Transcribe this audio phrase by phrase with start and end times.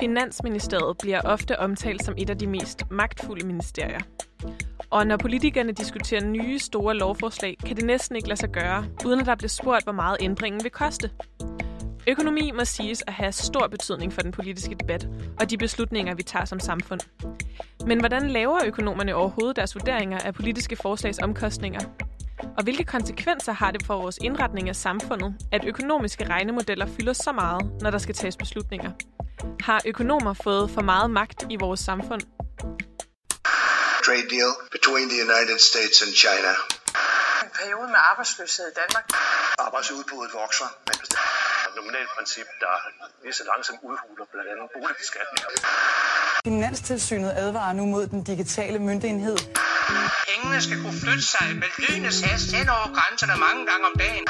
[0.00, 4.00] Finansministeriet bliver ofte omtalt som et af de mest magtfulde ministerier.
[4.90, 9.20] Og når politikerne diskuterer nye store lovforslag, kan det næsten ikke lade sig gøre, uden
[9.20, 11.10] at der bliver spurgt, hvor meget ændringen vil koste.
[12.08, 15.08] Økonomi må siges at have stor betydning for den politiske debat
[15.40, 17.00] og de beslutninger, vi tager som samfund.
[17.86, 21.80] Men hvordan laver økonomerne overhovedet deres vurderinger af politiske forslags omkostninger?
[22.58, 27.32] Og hvilke konsekvenser har det for vores indretning af samfundet, at økonomiske regnemodeller fylder så
[27.32, 28.90] meget, når der skal tages beslutninger?
[29.68, 32.22] Har økonomer fået for meget magt i vores samfund?
[34.06, 36.52] Trade deal between the United States and China.
[37.44, 39.06] En periode med arbejdsløshed i Danmark.
[39.66, 40.68] Arbejdsudbuddet vokser.
[41.68, 42.74] Et nominalt princip, der
[43.22, 45.48] lige så langsomt udhuler blandt andet boligbeskatninger.
[46.44, 49.36] Finanstilsynet advarer nu mod den digitale myndighed.
[50.28, 54.24] Pengene skal kunne flytte sig med lynets hast hen over grænserne mange gange om dagen.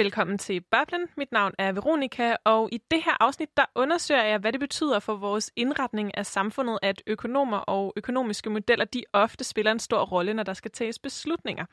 [0.00, 1.08] Velkommen til Boblen.
[1.16, 4.98] Mit navn er Veronika, og i det her afsnit, der undersøger jeg, hvad det betyder
[4.98, 10.04] for vores indretning af samfundet, at økonomer og økonomiske modeller, de ofte spiller en stor
[10.04, 11.64] rolle, når der skal tages beslutninger.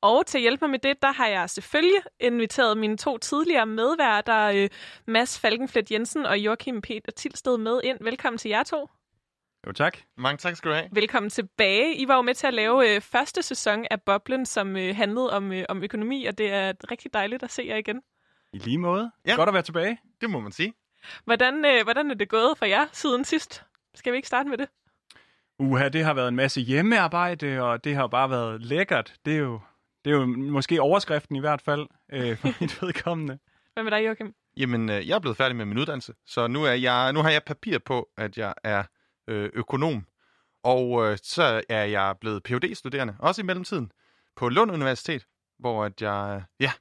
[0.00, 3.66] Og til at hjælpe mig med det, der har jeg selvfølgelig inviteret mine to tidligere
[3.66, 4.68] medværter, øh,
[5.06, 7.98] Mads Falkenflet Jensen og Joachim Peter Tilsted med ind.
[8.00, 8.88] Velkommen til jer to.
[9.66, 9.98] Jo, tak.
[10.16, 10.88] Mange tak skal du have.
[10.92, 11.96] Velkommen tilbage.
[11.96, 15.30] I var jo med til at lave øh, første sæson af Boblen, som øh, handlede
[15.32, 18.02] om, øh, om økonomi, og det er rigtig dejligt at se jer igen.
[18.52, 19.10] I lige måde.
[19.26, 19.34] Ja.
[19.34, 19.98] Godt at være tilbage.
[20.20, 20.72] Det må man sige.
[21.24, 23.64] Hvordan, øh, hvordan er det gået for jer siden sidst?
[23.94, 24.68] Skal vi ikke starte med det?
[25.58, 29.14] Uha, det har været en masse hjemmearbejde, og det har bare været lækkert.
[29.24, 29.60] Det er jo,
[30.04, 33.38] det er jo måske overskriften i hvert fald øh, for mit vedkommende.
[33.74, 34.34] Hvad med dig, Joachim?
[34.56, 37.30] Jamen, øh, jeg er blevet færdig med min uddannelse, så nu, er jeg, nu har
[37.30, 38.82] jeg papir på, at jeg er
[39.28, 40.06] øh, økonom.
[40.64, 43.92] Og øh, så er jeg blevet phd studerende også i mellemtiden,
[44.36, 45.26] på Lund Universitet,
[45.58, 46.72] hvor at jeg øh, ja,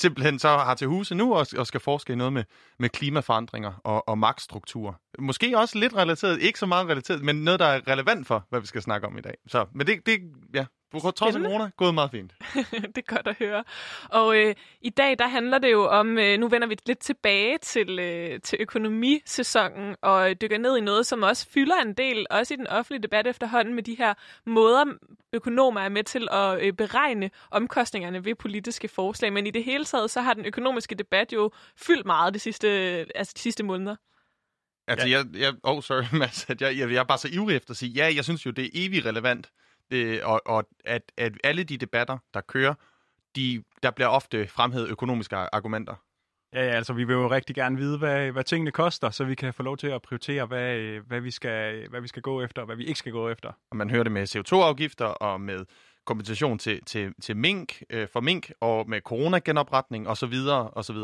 [0.00, 2.44] simpelthen så har til huse nu og, og skal forske i noget med,
[2.78, 5.00] med klimaforandringer og, og magtstruktur.
[5.18, 8.60] Måske også lidt relateret, ikke så meget relateret, men noget, der er relevant for, hvad
[8.60, 9.34] vi skal snakke om i dag.
[9.46, 10.20] Så, men det, det
[10.54, 12.34] ja, på trods af corona, gået meget fint.
[12.94, 13.64] det er godt at høre.
[14.08, 17.58] Og øh, i dag, der handler det jo om, øh, nu vender vi lidt tilbage
[17.58, 22.54] til, øh, til økonomisæsonen, og dykker ned i noget, som også fylder en del, også
[22.54, 24.14] i den offentlige debat efterhånden, med de her
[24.46, 24.84] måder,
[25.32, 29.32] økonomer er med til at øh, beregne omkostningerne ved politiske forslag.
[29.32, 32.68] Men i det hele taget, så har den økonomiske debat jo fyldt meget de sidste,
[33.14, 33.96] altså de sidste måneder.
[34.88, 35.18] Altså, ja.
[35.18, 37.76] jeg, jeg, oh, sorry, Mads, at jeg, jeg, jeg er bare så ivrig efter at
[37.76, 39.50] sige, ja, jeg synes jo, det er evigt relevant,
[39.90, 42.74] det, og, og at, at alle de debatter, der kører,
[43.36, 45.94] de, der bliver ofte fremhævet økonomiske argumenter.
[46.52, 49.34] Ja, ja, altså vi vil jo rigtig gerne vide, hvad, hvad tingene koster, så vi
[49.34, 52.42] kan få lov til at prioritere, hvad, øh, hvad, vi skal, hvad vi skal gå
[52.42, 53.52] efter, og hvad vi ikke skal gå efter.
[53.70, 55.64] Og man hører det med CO2-afgifter og med
[56.04, 60.34] kompensation til, til, til mink, øh, for mink, og med coronagenopretning osv.
[60.72, 60.96] osv.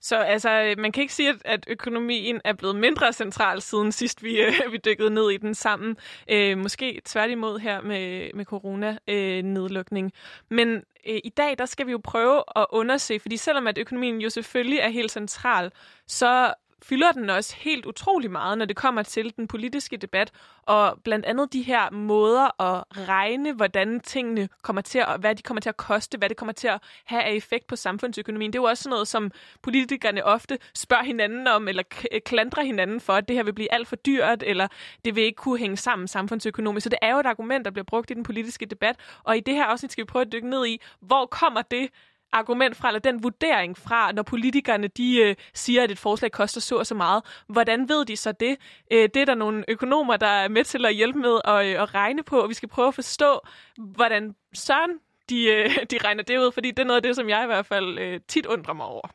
[0.00, 3.92] Så altså, øh, man kan ikke sige, at, at økonomien er blevet mindre central siden
[3.92, 5.96] sidst vi, øh, vi dykkede ned i den sammen.
[6.30, 10.12] Øh, måske tværtimod her med, med corona-nedlukning.
[10.50, 14.20] Men øh, i dag, der skal vi jo prøve at undersøge, fordi selvom at økonomien
[14.20, 15.70] jo selvfølgelig er helt central,
[16.06, 16.54] så
[16.88, 21.26] fylder den også helt utrolig meget, når det kommer til den politiske debat, og blandt
[21.26, 25.68] andet de her måder at regne, hvordan tingene kommer til at, hvad de kommer til
[25.68, 28.52] at koste, hvad det kommer til at have af effekt på samfundsøkonomien.
[28.52, 29.30] Det er jo også sådan noget, som
[29.62, 31.82] politikerne ofte spørger hinanden om, eller
[32.26, 34.68] klandrer hinanden for, at det her vil blive alt for dyrt, eller
[35.04, 36.84] det vil ikke kunne hænge sammen samfundsøkonomisk.
[36.84, 39.40] Så det er jo et argument, der bliver brugt i den politiske debat, og i
[39.40, 41.88] det her afsnit skal vi prøve at dykke ned i, hvor kommer det
[42.34, 46.60] argument fra, eller den vurdering fra, når politikerne de øh, siger, at et forslag koster
[46.60, 47.22] så og så meget.
[47.48, 48.56] Hvordan ved de så det?
[48.90, 51.82] Øh, det er der nogle økonomer, der er med til at hjælpe med at, øh,
[51.82, 53.40] at regne på, og vi skal prøve at forstå,
[53.78, 54.90] hvordan Søren
[55.28, 57.46] de, øh, de regner det ud, fordi det er noget af det, som jeg i
[57.46, 59.08] hvert fald øh, tit undrer mig over.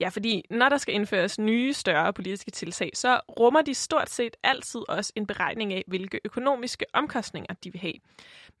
[0.00, 4.36] Ja, fordi når der skal indføres nye, større politiske tiltag, så rummer de stort set
[4.42, 7.94] altid også en beregning af, hvilke økonomiske omkostninger de vil have.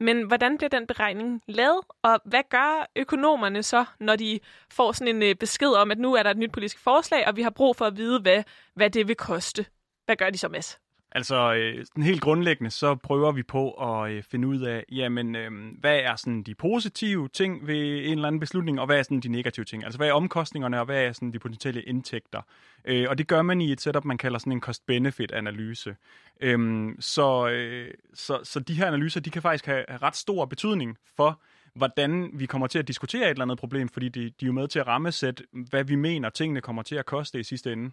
[0.00, 4.40] Men hvordan bliver den beregning lavet, og hvad gør økonomerne så, når de
[4.70, 7.36] får sådan en øh, besked om, at nu er der et nyt politisk forslag, og
[7.36, 8.42] vi har brug for at vide, hvad,
[8.74, 9.66] hvad det vil koste?
[10.04, 10.80] Hvad gør de så, Mads?
[11.16, 15.36] Altså, øh, sådan helt grundlæggende, så prøver vi på at øh, finde ud af, jamen,
[15.36, 19.02] øh, hvad er sådan de positive ting ved en eller anden beslutning, og hvad er
[19.02, 19.84] sådan de negative ting?
[19.84, 22.42] Altså, hvad er omkostningerne, og hvad er sådan de potentielle indtægter?
[22.84, 25.96] Øh, og det gør man i et setup, man kalder sådan en cost-benefit-analyse.
[26.40, 30.44] Øh, så, øh, så, så de her analyser, de kan faktisk have, have ret stor
[30.44, 31.40] betydning for,
[31.74, 34.52] hvordan vi kommer til at diskutere et eller andet problem, fordi de, de er jo
[34.52, 37.90] med til at rammesætte, hvad vi mener, tingene kommer til at koste i sidste ende.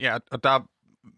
[0.00, 0.60] Ja, og der er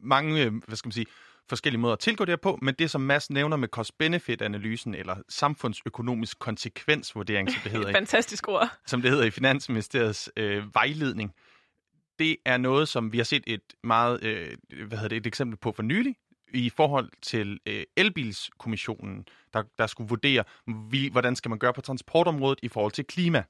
[0.01, 1.07] mange, hvad skal man sige,
[1.49, 5.17] forskellige måder at tilgå det her på, men det, som Mads nævner med cost-benefit-analysen, eller
[5.29, 8.73] samfundsøkonomisk konsekvensvurdering, som det hedder, Fantastisk ord.
[8.87, 11.33] som det hedder i Finansministeriets øh, vejledning,
[12.19, 14.57] det er noget, som vi har set et meget, øh,
[14.87, 16.15] hvad hedder det, et eksempel på for nylig,
[16.55, 19.25] i forhold til øh, elbilskommissionen,
[19.55, 20.45] der, der skulle vurdere,
[20.91, 23.43] vi, hvordan skal man gøre på transportområdet i forhold til klima.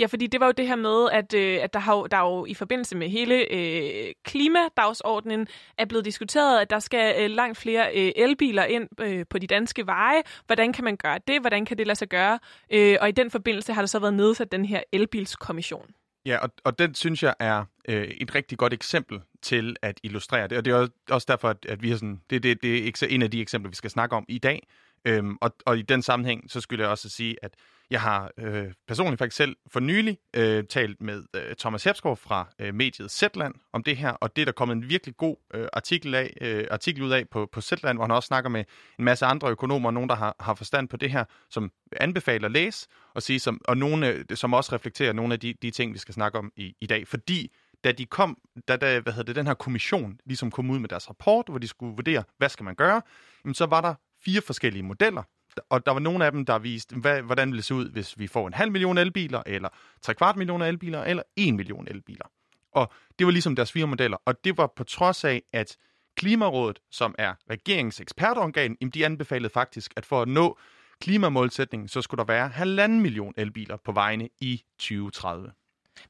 [0.00, 2.16] Ja, fordi det var jo det her med, at, øh, at der, har jo, der
[2.16, 5.48] er jo i forbindelse med hele øh, klimadagsordenen
[5.78, 9.46] er blevet diskuteret, at der skal øh, langt flere øh, elbiler ind øh, på de
[9.46, 10.22] danske veje.
[10.46, 11.40] Hvordan kan man gøre det?
[11.40, 12.38] Hvordan kan det lade sig gøre?
[12.72, 15.86] Øh, og i den forbindelse har der så været nedsat den her elbilskommission.
[16.26, 20.48] Ja, og, og den synes jeg er øh, et rigtig godt eksempel til at illustrere
[20.48, 20.58] det.
[20.58, 23.22] Og det er også derfor, at, at vi har sådan, det, det, det er en
[23.22, 24.66] af de eksempler, vi skal snakke om i dag.
[25.04, 27.54] Øhm, og, og i den sammenhæng, så skulle jeg også sige, at
[27.92, 32.48] jeg har øh, personligt faktisk selv for nylig øh, talt med øh, Thomas Hepsgaard fra
[32.58, 35.68] øh, mediet Zetland om det her, og det er der kommet en virkelig god øh,
[35.72, 38.64] artikel, af, øh, artikel ud af på, på Zetland, hvor han også snakker med
[38.98, 42.44] en masse andre økonomer, og nogen, der har, har forstand på det her, som anbefaler
[42.44, 45.70] at læse, og, sige, som, og nogle, øh, som også reflekterer nogle af de, de
[45.70, 47.08] ting, vi skal snakke om i, i dag.
[47.08, 47.52] Fordi
[47.84, 48.38] da de kom,
[48.68, 51.58] da, da hvad hedder det, den her kommission ligesom kom ud med deres rapport, hvor
[51.58, 53.02] de skulle vurdere, hvad skal man gøre,
[53.44, 55.22] jamen, så var der fire forskellige modeller.
[55.68, 58.26] Og der var nogle af dem, der viste, hvad, hvordan det se ud, hvis vi
[58.26, 59.68] får en halv million elbiler, eller
[60.02, 62.26] tre kvart millioner elbiler, eller en million elbiler.
[62.72, 64.16] Og det var ligesom deres fire modeller.
[64.24, 65.76] Og det var på trods af, at
[66.16, 70.58] Klimarådet, som er regeringens ekspertorgan, de anbefalede faktisk, at for at nå
[71.00, 75.52] klimamålsætningen, så skulle der være halvanden million elbiler på vejene i 2030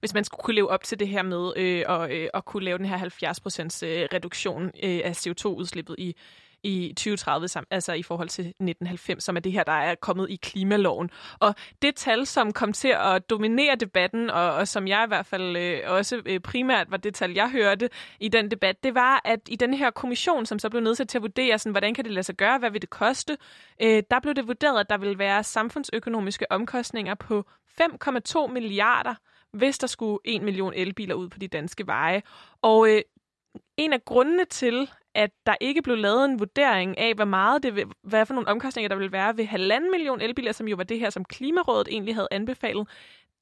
[0.01, 2.65] hvis man skulle kunne leve op til det her med øh, og, øh, at kunne
[2.65, 6.17] lave den her 70% øh, reduktion øh, af CO2-udslippet i,
[6.63, 10.37] i 2030, altså i forhold til 1990, som er det her, der er kommet i
[10.37, 11.11] klimaloven.
[11.39, 15.27] Og det tal, som kom til at dominere debatten, og, og som jeg i hvert
[15.27, 19.21] fald øh, også øh, primært var det tal, jeg hørte i den debat, det var,
[19.25, 22.05] at i den her kommission, som så blev nedsat til at vurdere, sådan, hvordan kan
[22.05, 23.39] det lade sig gøre, hvad vil det koste,
[23.83, 27.45] øh, der blev det vurderet, at der vil være samfundsøkonomiske omkostninger på
[27.81, 29.15] 5,2 milliarder
[29.53, 32.23] hvis der skulle en million elbiler ud på de danske veje.
[32.63, 33.03] Og øh,
[33.77, 37.77] en af grundene til, at der ikke blev lavet en vurdering af, hvor meget det
[37.77, 40.85] vil, hvad for nogle omkostninger der vil være ved halvanden million elbiler, som jo var
[40.85, 42.89] det her, som Klimarådet egentlig havde anbefalet.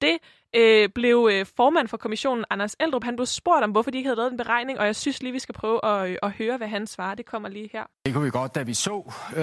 [0.03, 0.19] Det
[0.57, 4.09] øh, blev øh, formand for kommissionen, Anders Eldrup, han blev spurgt om, hvorfor de ikke
[4.09, 6.57] havde lavet en beregning, og jeg synes lige, vi skal prøve at, øh, at høre,
[6.57, 7.15] hvad han svarer.
[7.15, 7.85] Det kommer lige her.
[8.07, 9.43] Det kunne vi godt, da vi så, øh,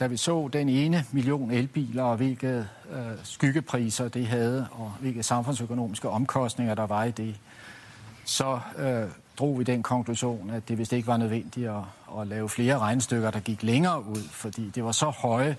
[0.00, 5.22] da vi så den ene million elbiler, og hvilke øh, skyggepriser det havde, og hvilke
[5.22, 7.40] samfundsøkonomiske omkostninger der var i det.
[8.24, 9.08] Så øh,
[9.38, 11.82] drog vi den konklusion, at det vist ikke var nødvendigt at,
[12.20, 15.56] at lave flere regnestykker, der gik længere ud, fordi det var så høje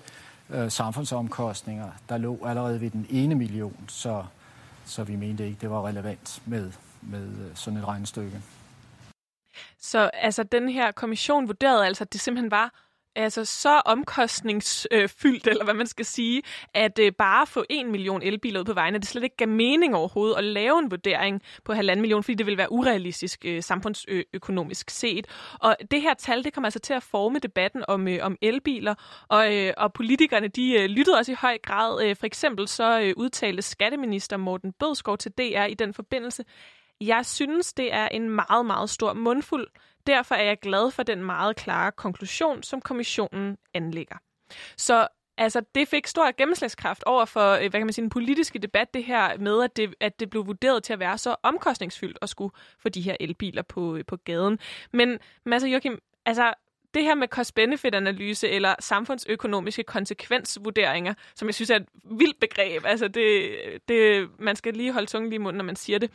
[0.50, 4.24] øh, samfundsomkostninger, der lå allerede ved den ene million, så,
[4.84, 8.42] så vi mente ikke, det var relevant med, med øh, sådan et regnestykke.
[9.78, 12.85] Så altså, den her kommission vurderede altså, at det simpelthen var
[13.16, 16.42] altså så omkostningsfyldt, eller hvad man skal sige,
[16.74, 19.96] at øh, bare få en million elbiler ud på vejene, det slet ikke gav mening
[19.96, 24.90] overhovedet at lave en vurdering på halvanden million, fordi det ville være urealistisk øh, samfundsøkonomisk
[24.90, 25.26] set.
[25.60, 28.94] Og det her tal, det kommer altså til at forme debatten om, øh, om elbiler,
[29.28, 32.04] og, øh, og politikerne, de øh, lyttede også i høj grad.
[32.04, 36.44] Øh, for eksempel så øh, udtalte skatteminister Morten Bødskov til DR i den forbindelse,
[37.00, 39.68] jeg synes, det er en meget, meget stor mundfuld.
[40.06, 44.16] Derfor er jeg glad for den meget klare konklusion, som kommissionen anlægger.
[44.76, 45.08] Så
[45.38, 48.94] altså, det fik stor gennemslagskraft over for, øh, hvad kan man sige, den politiske debat,
[48.94, 52.28] det her med, at det, at det blev vurderet til at være så omkostningsfyldt at
[52.28, 54.58] skulle få de her elbiler på, øh, på gaden.
[54.92, 56.54] Men, Mads og Joachim, altså,
[56.94, 63.08] det her med cost-benefit-analyse eller samfundsøkonomiske konsekvensvurderinger, som jeg synes er et vildt begreb, altså
[63.08, 63.56] det,
[63.88, 66.10] det, man skal lige holde tungen lige i munden, når man siger det.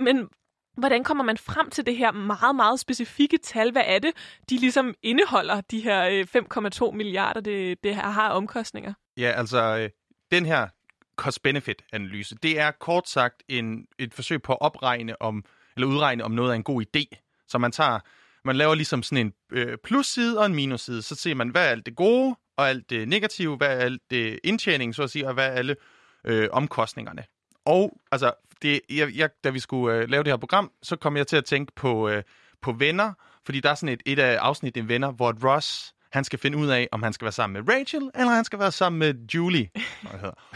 [0.00, 0.28] Men
[0.76, 3.72] hvordan kommer man frem til det her meget, meget specifikke tal?
[3.72, 4.12] Hvad er det,
[4.50, 6.42] de ligesom indeholder, de her øh,
[6.90, 8.92] 5,2 milliarder, det, det her har omkostninger?
[9.16, 9.90] Ja, altså, øh,
[10.30, 10.68] den her
[11.16, 15.44] cost-benefit-analyse, det er kort sagt en, et forsøg på at opregne om,
[15.76, 17.04] eller udregne om noget er en god idé.
[17.48, 17.98] Så man tager,
[18.44, 21.02] man laver ligesom sådan en øh, plusside og en minusside.
[21.02, 24.02] Så ser man, hvad er alt det gode, og alt det negative, hvad er alt
[24.10, 25.76] det indtjening, så at sige, og hvad er alle
[26.24, 27.24] øh, omkostningerne.
[27.64, 31.16] Og altså, det, jeg, jeg, da vi skulle øh, lave det her program, så kom
[31.16, 32.22] jeg til at tænke på, øh,
[32.62, 33.12] på venner,
[33.44, 36.58] fordi der er sådan et, et af afsnit i Venner, hvor Ross, han skal finde
[36.58, 39.14] ud af, om han skal være sammen med Rachel, eller han skal være sammen med
[39.34, 39.68] Julie.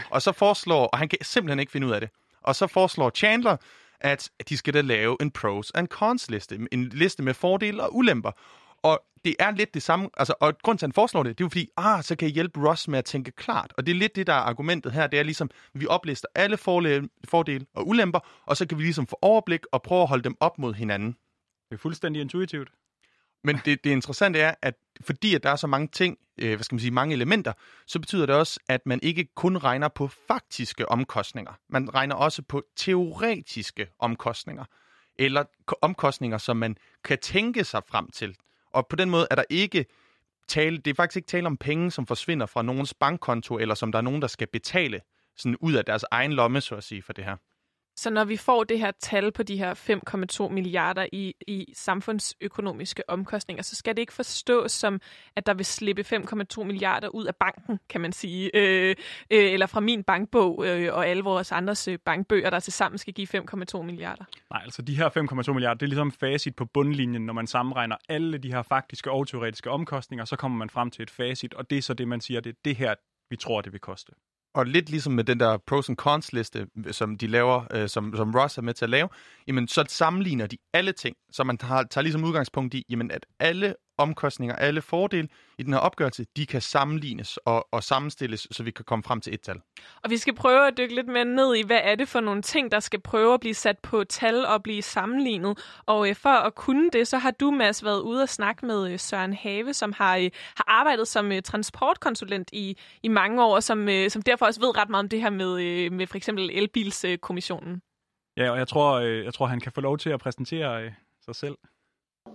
[0.09, 2.09] og så foreslår, og han kan simpelthen ikke finde ud af det,
[2.41, 3.57] og så foreslår Chandler,
[3.99, 7.95] at de skal da lave en pros and cons liste, en liste med fordele og
[7.95, 8.31] ulemper.
[8.83, 11.43] Og det er lidt det samme, altså, og grund til, at han foreslår det, det
[11.43, 13.73] er jo fordi, ah, så kan jeg hjælpe Ross med at tænke klart.
[13.77, 16.57] Og det er lidt det, der er argumentet her, det er ligesom, vi oplister alle
[16.57, 20.35] fordele og ulemper, og så kan vi ligesom få overblik og prøve at holde dem
[20.39, 21.15] op mod hinanden.
[21.69, 22.69] Det er fuldstændig intuitivt.
[23.43, 26.63] Men det, det interessante er, at fordi at der er så mange ting, øh, hvad
[26.63, 27.53] skal man sige, mange elementer,
[27.87, 31.53] så betyder det også, at man ikke kun regner på faktiske omkostninger.
[31.69, 34.65] Man regner også på teoretiske omkostninger.
[35.19, 35.43] Eller
[35.81, 38.35] omkostninger, som man kan tænke sig frem til.
[38.73, 39.85] Og på den måde er der ikke
[40.47, 43.91] tale, det er faktisk ikke tale om penge, som forsvinder fra nogens bankkonto, eller som
[43.91, 45.01] der er nogen, der skal betale
[45.37, 47.35] sådan ud af deres egen lomme, så at sige, for det her.
[48.01, 49.73] Så når vi får det her tal på de her
[50.47, 55.01] 5,2 milliarder i, i samfundsøkonomiske omkostninger, så skal det ikke forstås som,
[55.35, 58.95] at der vil slippe 5,2 milliarder ud af banken, kan man sige, øh,
[59.31, 62.97] øh, eller fra min bankbog øh, og alle vores andres øh, bankbøger, der til sammen
[62.97, 64.23] skal give 5,2 milliarder.
[64.49, 65.09] Nej, altså de her
[65.47, 69.11] 5,2 milliarder, det er ligesom facit på bundlinjen, når man sammenregner alle de her faktiske
[69.11, 72.07] og teoretiske omkostninger, så kommer man frem til et facit, og det er så det,
[72.07, 72.95] man siger, det er det her,
[73.29, 74.11] vi tror, det vil koste.
[74.53, 78.15] Og lidt ligesom med den der pros and cons liste, som de laver, øh, som,
[78.15, 79.09] som Ross er med til at lave,
[79.47, 83.25] jamen så sammenligner de alle ting, så man tager, tager ligesom udgangspunkt i, jamen at
[83.39, 85.27] alle omkostninger, alle fordele
[85.57, 89.21] i den her opgørelse, de kan sammenlignes og, og sammenstilles, så vi kan komme frem
[89.21, 89.61] til et tal.
[90.03, 92.41] Og vi skal prøve at dykke lidt mere ned i, hvad er det for nogle
[92.41, 95.59] ting, der skal prøve at blive sat på tal og blive sammenlignet.
[95.85, 98.91] Og øh, for at kunne det, så har du, Mads, været ude og snakke med
[98.91, 103.59] øh, Søren Have, som har, øh, har arbejdet som øh, transportkonsulent i, i mange år,
[103.59, 106.17] som, øh, som derfor også ved ret meget om det her med, øh, med for
[106.17, 107.81] eksempel elbilskommissionen.
[108.37, 110.91] Ja, og jeg tror, øh, jeg tror, han kan få lov til at præsentere øh,
[111.25, 111.57] sig selv.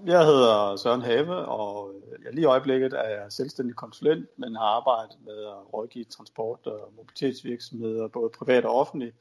[0.06, 4.56] Jeg hedder Søren Have, og øh, jeg lige i øjeblikket er jeg selvstændig konsulent, men
[4.56, 9.12] har arbejdet med at rådgive transport- og mobilitetsvirksomheder, både privat og offentlige.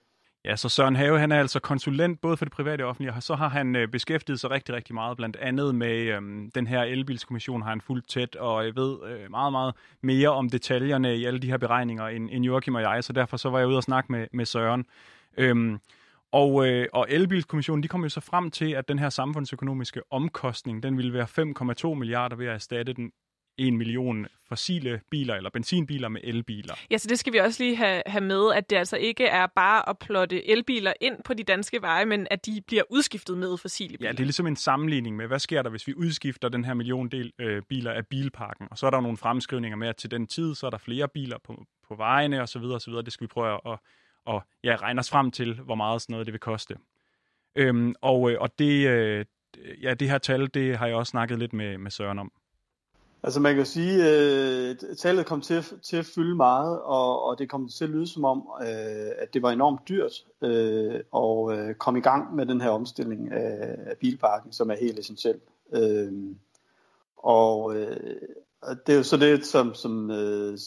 [0.46, 3.24] Ja, så Søren Have, han er altså konsulent både for det private og offentlige, og
[3.24, 6.82] så har han øh, beskæftiget sig rigtig, rigtig meget, blandt andet med øhm, den her
[6.82, 11.26] elbilskommission, har han fuldt tæt, og jeg ved øh, meget, meget mere om detaljerne i
[11.26, 13.78] alle de her beregninger end, end Joachim og jeg, så derfor så var jeg ude
[13.78, 14.86] og snakke med, med Søren.
[15.38, 15.80] Øhm,
[16.32, 20.84] og, øh, og elbilskommissionen, de kom jo så frem til, at den her samfundsøkonomiske omkostning,
[20.84, 21.28] den ville være
[21.90, 23.12] 5,2 milliarder ved at erstatte den
[23.58, 26.74] 1 million fossile biler eller benzinbiler med elbiler.
[26.92, 29.48] Ja, så det skal vi også lige have, have med, at det altså ikke er
[29.56, 33.58] bare at plotte elbiler ind på de danske veje, men at de bliver udskiftet med
[33.58, 34.10] fossile biler.
[34.10, 36.74] Ja, det er ligesom en sammenligning med, hvad sker der, hvis vi udskifter den her
[36.74, 38.68] million del øh, biler af bilparken?
[38.72, 41.08] Og så er der nogle fremskrivninger med, at til den tid, så er der flere
[41.08, 42.64] biler på, på vejene osv.
[42.64, 42.94] osv.
[42.94, 43.80] Det skal vi prøve at,
[44.26, 46.76] og ja, regne os frem til, hvor meget sådan noget det vil koste.
[47.56, 49.26] Øhm, og, øh, og det, øh,
[49.82, 52.32] ja, det her tal, det har jeg også snakket lidt med, med Søren om.
[53.24, 57.40] Altså man kan sige, at øh, tallet kom til, til at fylde meget, og, og
[57.40, 61.60] det kom til at lyde som om, øh, at det var enormt dyrt øh, at
[61.60, 65.40] øh, komme i gang med den her omstilling af, af bilparken, som er helt essentiel.
[65.74, 66.14] Øh,
[67.18, 68.22] og øh,
[68.88, 70.58] det er jo så det, som, som øh,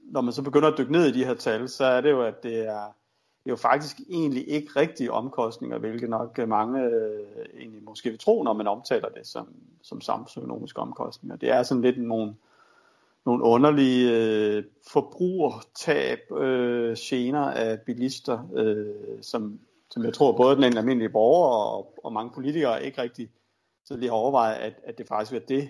[0.00, 2.22] når man så begynder at dykke ned i de her tal, så er det jo,
[2.22, 2.84] at det er,
[3.44, 8.10] det er jo faktisk egentlig ikke rigtige omkostninger, hvilket nok øh, mange øh, egentlig måske
[8.10, 9.48] vil tro, når man omtaler det som,
[9.82, 11.36] som samfundsøkonomiske omkostninger.
[11.36, 12.34] Det er sådan lidt nogle,
[13.26, 19.60] nogle underlige øh, forbrugertab, øh, gener af bilister, øh, som,
[19.90, 23.30] som jeg tror både den almindelige borger og, og mange politikere ikke rigtig
[23.84, 25.68] så lige har overvejet, at, at det faktisk er det,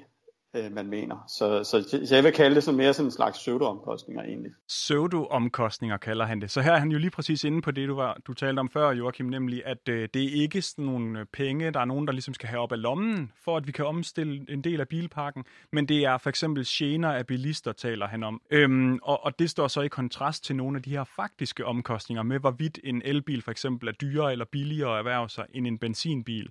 [0.54, 1.24] øh, man mener.
[1.28, 4.52] Så, så, så jeg vil kalde det sådan mere sådan en slags pseudo-omkostninger egentlig.
[4.68, 6.50] Pseudo-omkostninger kalder han det.
[6.50, 8.70] Så her er han jo lige præcis inde på det, du, var, du talte om
[8.70, 12.06] før, Joachim, nemlig at øh, det er ikke sådan nogle øh, penge, der er nogen,
[12.06, 14.88] der ligesom skal have op af lommen, for at vi kan omstille en del af
[14.88, 18.40] bilparken, men det er for eksempel gener af bilister, taler han om.
[18.50, 22.22] Øhm, og, og det står så i kontrast til nogle af de her faktiske omkostninger
[22.22, 25.78] med, hvorvidt en elbil for eksempel er dyrere eller billigere at erhverve sig end en
[25.78, 26.50] benzinbil.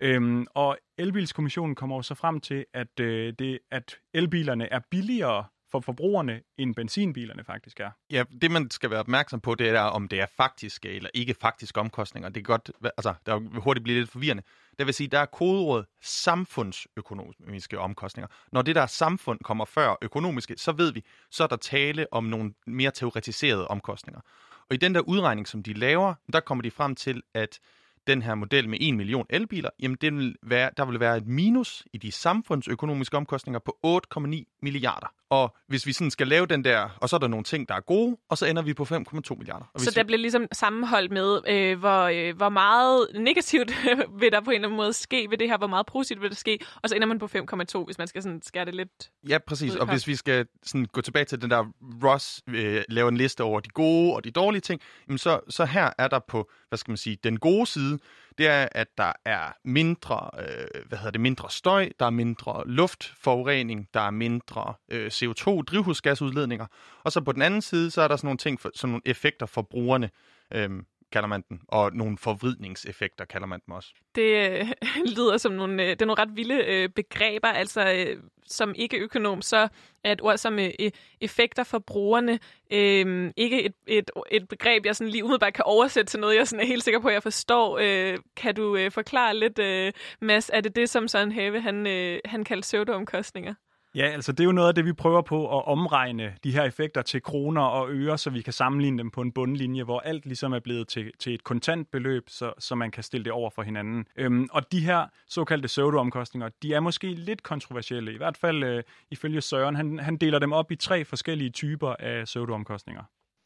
[0.00, 5.44] Øhm, og elbilskommissionen kommer jo så frem til, at, øh, det, at elbilerne er billigere
[5.70, 7.90] for forbrugerne, end benzinbilerne faktisk er.
[8.10, 11.34] Ja, det man skal være opmærksom på, det er, om det er faktiske eller ikke
[11.40, 12.28] faktiske omkostninger.
[12.28, 14.42] Det kan godt, altså, der vil hurtigt blive lidt forvirrende.
[14.78, 18.28] Det vil sige, der er kodeordet samfundsøkonomiske omkostninger.
[18.52, 22.24] Når det der samfund kommer før økonomiske, så ved vi, så er der tale om
[22.24, 24.20] nogle mere teoretiserede omkostninger.
[24.68, 27.58] Og i den der udregning, som de laver, der kommer de frem til, at
[28.06, 31.26] den her model med 1 million elbiler, jamen det vil være, der vil være et
[31.26, 33.76] minus i de samfundsøkonomiske omkostninger på
[34.16, 35.06] 8,9 milliarder.
[35.30, 37.74] Og hvis vi sådan skal lave den der, og så er der nogle ting, der
[37.74, 39.64] er gode, og så ender vi på 5,2 milliarder.
[39.74, 40.06] Og så der vi...
[40.06, 43.70] bliver ligesom sammenholdt med, øh, hvor, øh, hvor meget negativt
[44.20, 46.30] vil der på en eller anden måde ske ved det her, hvor meget positivt vil
[46.30, 49.10] der ske, og så ender man på 5,2, hvis man skal sådan skære det lidt
[49.28, 49.76] Ja, præcis.
[49.76, 51.64] Og hvis vi skal sådan gå tilbage til den der
[52.04, 55.64] Ross øh, laver en liste over de gode og de dårlige ting, jamen så, så
[55.64, 57.95] her er der på, hvad skal man sige, den gode side,
[58.38, 62.62] det er, at der er mindre, øh, hvad hedder det, mindre støj, der er mindre
[62.66, 66.66] luftforurening, der er mindre øh, CO2, drivhusgasudledninger,
[67.04, 69.02] og så på den anden side, så er der sådan nogle ting, for, sådan nogle
[69.04, 70.10] effekter for brugerne.
[70.50, 73.94] Øhm, kalder man den, og nogle forvridningseffekter kalder man dem også.
[74.14, 74.68] Det øh,
[75.16, 79.42] lyder som nogle, øh, det er nogle ret vilde øh, begreber, altså øh, som ikke-økonom,
[79.42, 79.68] så
[80.04, 82.38] er et ord som øh, e-, effekter for brugerne
[82.72, 86.48] øh, ikke et, et, et begreb, jeg sådan lige umiddelbart kan oversætte til noget, jeg
[86.48, 87.78] sådan er helt sikker på, at jeg forstår.
[87.82, 91.86] Øh, kan du øh, forklare lidt, øh, Mads, er det det, som Søren Have han,
[91.86, 93.54] øh, han kaldte pseudoomkostninger?
[93.96, 96.62] Ja, altså det er jo noget af det, vi prøver på at omregne de her
[96.62, 100.26] effekter til kroner og øre, så vi kan sammenligne dem på en bundlinje, hvor alt
[100.26, 103.62] ligesom er blevet til, til et kontantbeløb, så, så man kan stille det over for
[103.62, 104.06] hinanden.
[104.16, 108.14] Øhm, og de her såkaldte pseudoomkostninger, de er måske lidt kontroversielle.
[108.14, 111.94] I hvert fald øh, ifølge Søren, han, han deler dem op i tre forskellige typer
[111.98, 113.02] af pseudoomkostninger.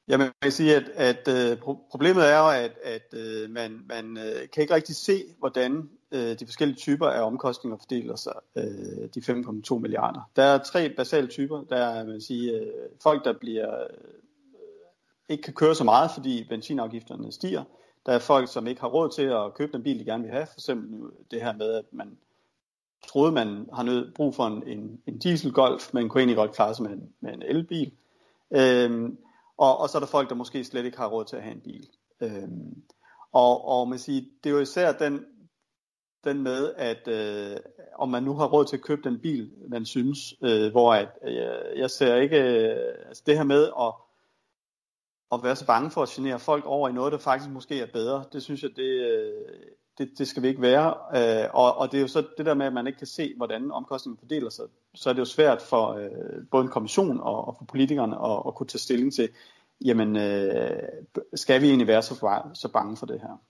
[0.08, 1.58] Jamen, jeg vil sige, at, at øh,
[1.90, 6.38] problemet er jo, at, at øh, man, man øh, kan ikke rigtig se, hvordan øh,
[6.40, 10.30] de forskellige typer af omkostninger fordeler sig, øh, de 5,2 milliarder.
[10.36, 11.64] Der er tre basale typer.
[11.68, 12.66] Der er man sige, øh,
[13.02, 14.20] folk, der bliver øh,
[15.28, 17.64] ikke kan køre så meget, fordi benzinafgifterne stiger.
[18.06, 20.32] Der er folk, som ikke har råd til at købe den bil, de gerne vil
[20.32, 20.46] have.
[20.46, 22.18] For eksempel det her med, at man
[23.08, 26.74] troede, man har nød, brug for en, en, en dieselgolf, men kunne egentlig godt klare
[26.74, 27.92] sig med en, med en elbil.
[28.50, 29.18] Øhm,
[29.58, 31.54] og, og så er der folk, der måske slet ikke har råd til at have
[31.54, 31.88] en bil.
[32.20, 32.82] Øhm,
[33.32, 35.24] og, og man siger, det er jo især den,
[36.24, 37.56] den med, at øh,
[37.94, 41.08] om man nu har råd til at købe den bil, man synes, øh, hvor at,
[41.24, 43.92] øh, jeg ser ikke, øh, altså det her med at,
[45.32, 47.86] at være så bange for at genere folk over i noget, der faktisk måske er
[47.92, 49.32] bedre, det synes jeg, det, øh,
[49.98, 50.94] det, det skal vi ikke være.
[51.16, 53.34] Øh, og, og det er jo så det der med, at man ikke kan se,
[53.36, 57.48] hvordan omkostningen fordeler sig, så er det jo svært for øh, både en kommission og,
[57.48, 59.28] og for politikerne at, at kunne tage stilling til,
[59.84, 60.82] jamen øh,
[61.34, 63.40] skal vi egentlig være så, så bange for det her?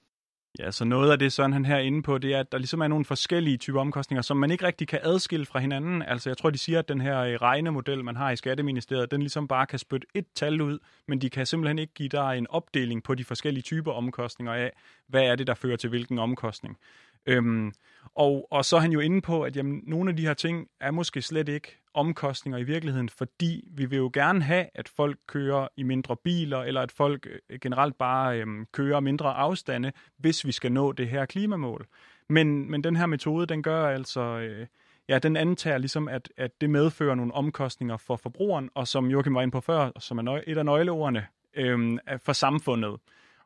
[0.58, 2.80] Ja, så noget af det, Søren han her inde på, det er, at der ligesom
[2.80, 6.02] er nogle forskellige typer omkostninger, som man ikke rigtig kan adskille fra hinanden.
[6.02, 9.20] Altså jeg tror, de siger, at den her øh, regnemodel, man har i Skatteministeriet, den
[9.20, 10.78] ligesom bare kan spytte et tal ud,
[11.08, 14.72] men de kan simpelthen ikke give dig en opdeling på de forskellige typer omkostninger af,
[15.06, 16.78] hvad er det, der fører til hvilken omkostning.
[17.26, 17.72] Øhm,
[18.14, 20.68] og, og så er han jo inde på, at jamen, nogle af de her ting
[20.80, 25.18] er måske slet ikke omkostninger i virkeligheden, fordi vi vil jo gerne have, at folk
[25.26, 30.46] kører i mindre biler, eller at folk øh, generelt bare øhm, kører mindre afstande, hvis
[30.46, 31.86] vi skal nå det her klimamål.
[32.28, 34.66] Men, men den her metode, den gør altså, øh,
[35.08, 39.34] ja, den antager ligesom, at, at det medfører nogle omkostninger for forbrugeren, og som Joachim
[39.34, 42.96] var inde på før, som er et af nøgleordene øh, for samfundet.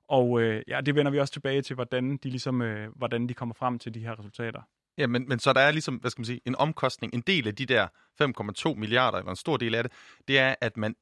[0.08, 3.34] Og øh, ja, det vender vi også tilbage til, hvordan de, ligesom, øh, hvordan de
[3.34, 4.60] kommer frem til de her resultater.
[4.98, 7.48] Ja, men, men så der er ligesom, hvad skal man sige, en omkostning, en del
[7.48, 7.88] af de der
[8.22, 9.92] 5,2 milliarder, eller en stor del af det,
[10.28, 10.94] det er, at man,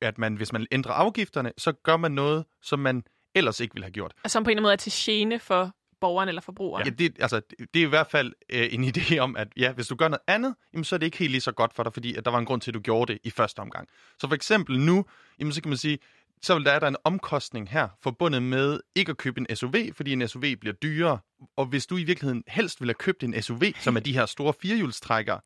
[0.00, 3.02] at man, hvis man ændrer afgifterne, så gør man noget, som man
[3.34, 4.12] ellers ikke ville have gjort.
[4.24, 6.86] Og som på en eller anden måde er til gene for borgeren eller forbrugeren.
[6.86, 7.40] Ja, det, altså,
[7.74, 10.22] det er i hvert fald øh, en idé om, at ja, hvis du gør noget
[10.26, 12.30] andet, jamen, så er det ikke helt lige så godt for dig, fordi at der
[12.30, 13.88] var en grund til, at du gjorde det i første omgang.
[14.18, 15.04] Så for eksempel nu,
[15.38, 15.98] jamen, så kan man sige,
[16.44, 20.12] så vil der er en omkostning her forbundet med ikke at købe en SUV, fordi
[20.12, 21.18] en SUV bliver dyrere.
[21.56, 24.26] Og hvis du i virkeligheden helst ville have købt en SUV, som er de her
[24.26, 25.40] store firehjulstrækkere,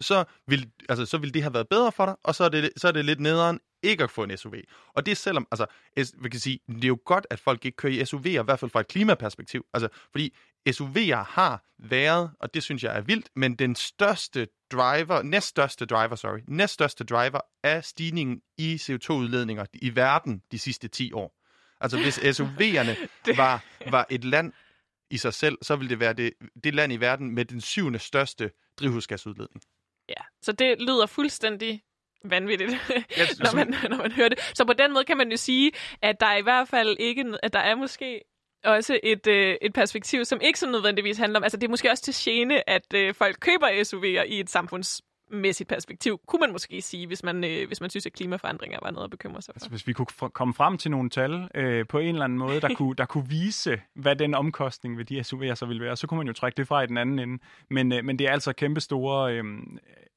[0.00, 2.70] så vil, altså, så vil det have været bedre for dig, og så er det,
[2.76, 4.54] så er det lidt nederen ikke at få en SUV.
[4.94, 5.66] Og det er selvom, altså,
[6.18, 8.58] vi kan sige, det er jo godt, at folk ikke kører i SUV'er, i hvert
[8.58, 9.66] fald fra et klimaperspektiv.
[9.74, 10.36] Altså, fordi
[10.68, 16.16] SUV'er har været, og det synes jeg er vildt, men den største driver, næststørste driver,
[16.16, 21.38] sorry, næststørste driver af stigningen i CO2-udledninger i verden de sidste 10 år.
[21.80, 22.96] Altså, hvis SUV'erne
[23.36, 24.52] var, var et land
[25.10, 26.32] i sig selv, så ville det være det,
[26.64, 29.62] det land i verden med den syvende største drivhusgasudledning.
[30.16, 31.82] Ja, så det lyder fuldstændig
[32.24, 32.70] vanvittigt,
[33.18, 34.38] ja, når, man, når man hører det.
[34.54, 35.72] Så på den måde kan man jo sige,
[36.02, 38.20] at der er i hvert fald ikke, at der er måske
[38.64, 41.90] også et, øh, et perspektiv, som ikke så nødvendigvis handler om, altså det er måske
[41.90, 46.52] også til gene, at øh, folk køber SUV'er i et samfunds mæssigt perspektiv, kunne man
[46.52, 49.52] måske sige, hvis man, øh, hvis man synes, at klimaforandringer var noget at bekymre sig
[49.52, 49.56] for.
[49.56, 52.60] Altså, hvis vi kunne komme frem til nogle tal øh, på en eller anden måde,
[52.60, 56.06] der kunne, der kunne vise, hvad den omkostning ved de SUV'er så ville være, så
[56.06, 57.42] kunne man jo trække det fra i den anden ende.
[57.70, 59.44] Men, øh, men det er altså kæmpe store øh,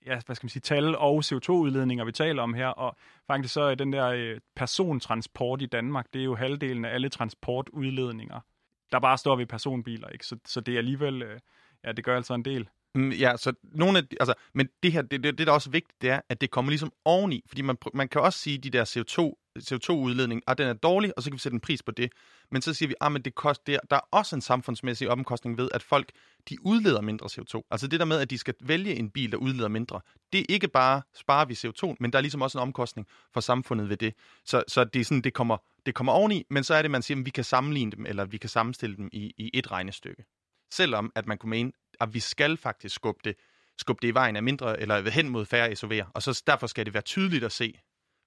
[0.05, 2.97] ja, hvad skal man sige, tal og CO2-udledninger, vi taler om her, og
[3.27, 7.09] faktisk så er den der øh, persontransport i Danmark, det er jo halvdelen af alle
[7.09, 8.39] transportudledninger,
[8.91, 10.25] der bare står ved personbiler, ikke?
[10.25, 11.39] Så, så det er alligevel, øh,
[11.83, 12.69] ja, det gør altså en del.
[12.95, 15.69] Mm, ja, så nogle af, altså, men det her, det, det, det der er også
[15.69, 18.63] vigtigt, det er, at det kommer ligesom oveni, fordi man, man kan også sige, at
[18.63, 21.59] de der CO2, CO2-udledning, at ah, den er dårlig, og så kan vi sætte en
[21.59, 22.11] pris på det.
[22.51, 25.57] Men så siger vi, at ah, det kost, det, der er også en samfundsmæssig omkostning
[25.57, 26.11] ved, at folk
[26.49, 27.67] de udleder mindre CO2.
[27.71, 30.01] Altså det der med, at de skal vælge en bil, der udleder mindre,
[30.33, 33.39] det er ikke bare sparer vi CO2, men der er ligesom også en omkostning for
[33.39, 34.13] samfundet ved det.
[34.45, 37.01] Så, så det, er sådan, det, kommer, det kommer oveni, men så er det, man
[37.01, 40.25] siger, at vi kan sammenligne dem, eller vi kan sammenstille dem i, i et regnestykke.
[40.71, 43.35] Selvom at man kunne mene, at vi skal faktisk skubbe det,
[43.77, 46.11] skubbe det i vejen af mindre, eller hen mod færre SUV'er.
[46.13, 47.79] Og så derfor skal det være tydeligt at se,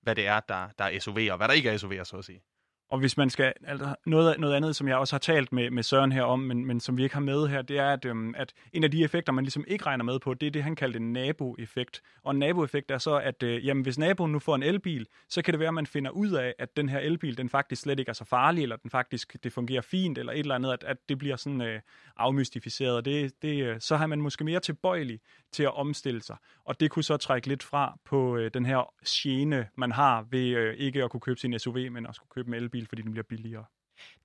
[0.02, 2.24] hvad det er, der, der er SUV'er, og hvad der ikke er SUV'er, så at
[2.24, 2.42] sige.
[2.90, 5.82] Og hvis man skal, altså noget, noget andet, som jeg også har talt med, med
[5.82, 8.34] Søren her om, men, men som vi ikke har med her, det er, at, øhm,
[8.36, 10.76] at en af de effekter, man ligesom ikke regner med på, det er det, han
[10.76, 12.02] kaldte en naboeffekt.
[12.22, 15.42] Og en naboeffekt er så, at øh, jamen, hvis naboen nu får en elbil, så
[15.42, 17.98] kan det være, at man finder ud af, at den her elbil, den faktisk slet
[17.98, 20.84] ikke er så farlig, eller den faktisk, det fungerer fint, eller et eller andet, at,
[20.84, 21.80] at det bliver sådan øh,
[22.16, 23.04] afmystificeret.
[23.04, 25.20] Det, det, øh, så har man måske mere tilbøjelig
[25.52, 26.36] til at omstille sig.
[26.64, 30.48] Og det kunne så trække lidt fra på øh, den her gene, man har ved
[30.48, 33.12] øh, ikke at kunne købe sin SUV, men også kunne købe en elbil, fordi den
[33.12, 33.64] bliver billigere.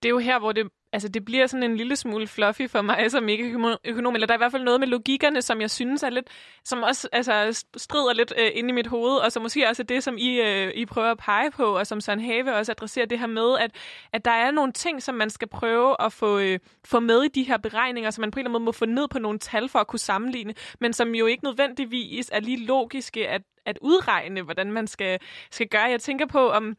[0.04, 2.82] Det er jo her, hvor det, altså det bliver sådan en lille smule fluffy for
[2.82, 5.72] mig som ikke økonom, eller der er i hvert fald noget med logikkerne, som jeg
[5.72, 6.28] synes er lidt,
[6.64, 9.86] som også altså, strider lidt øh, inde i mit hoved, og som måske også er
[9.86, 13.06] det, som I, øh, I prøver at pege på, og som Søren Have også adresserer
[13.06, 13.72] det her med, at,
[14.14, 17.28] at der er nogle ting, som man skal prøve at få, øh, få med i
[17.28, 19.40] de her beregninger, som man på en eller anden måde må få ned på nogle
[19.40, 23.80] tal for at kunne sammenligne, men som jo ikke nødvendigvis er lige logiske at, at
[23.82, 25.20] udregne, hvordan man skal,
[25.52, 25.82] skal gøre.
[25.82, 26.76] Jeg tænker på, om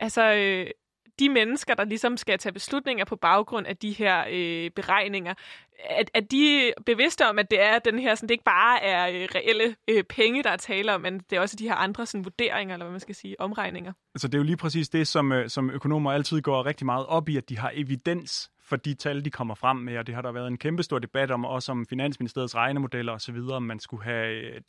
[0.00, 0.66] altså, øh,
[1.18, 5.34] de mennesker, der ligesom skal tage beslutninger på baggrund af de her øh, beregninger,
[5.90, 9.08] at, at de bevidste om, at det er den her, sådan, det ikke bare er
[9.08, 12.06] øh, reelle øh, penge, der er tale om, men det er også de her andre
[12.06, 13.92] sådan, vurderinger, eller hvad man skal sige, omregninger.
[14.14, 17.06] Altså det er jo lige præcis det, som, øh, som økonomer altid går rigtig meget
[17.06, 20.14] op i, at de har evidens for de tal, de kommer frem med, og det
[20.14, 23.80] har der været en kæmpe stor debat om, også om Finansministeriets regnemodeller osv., om man
[23.80, 24.60] skulle have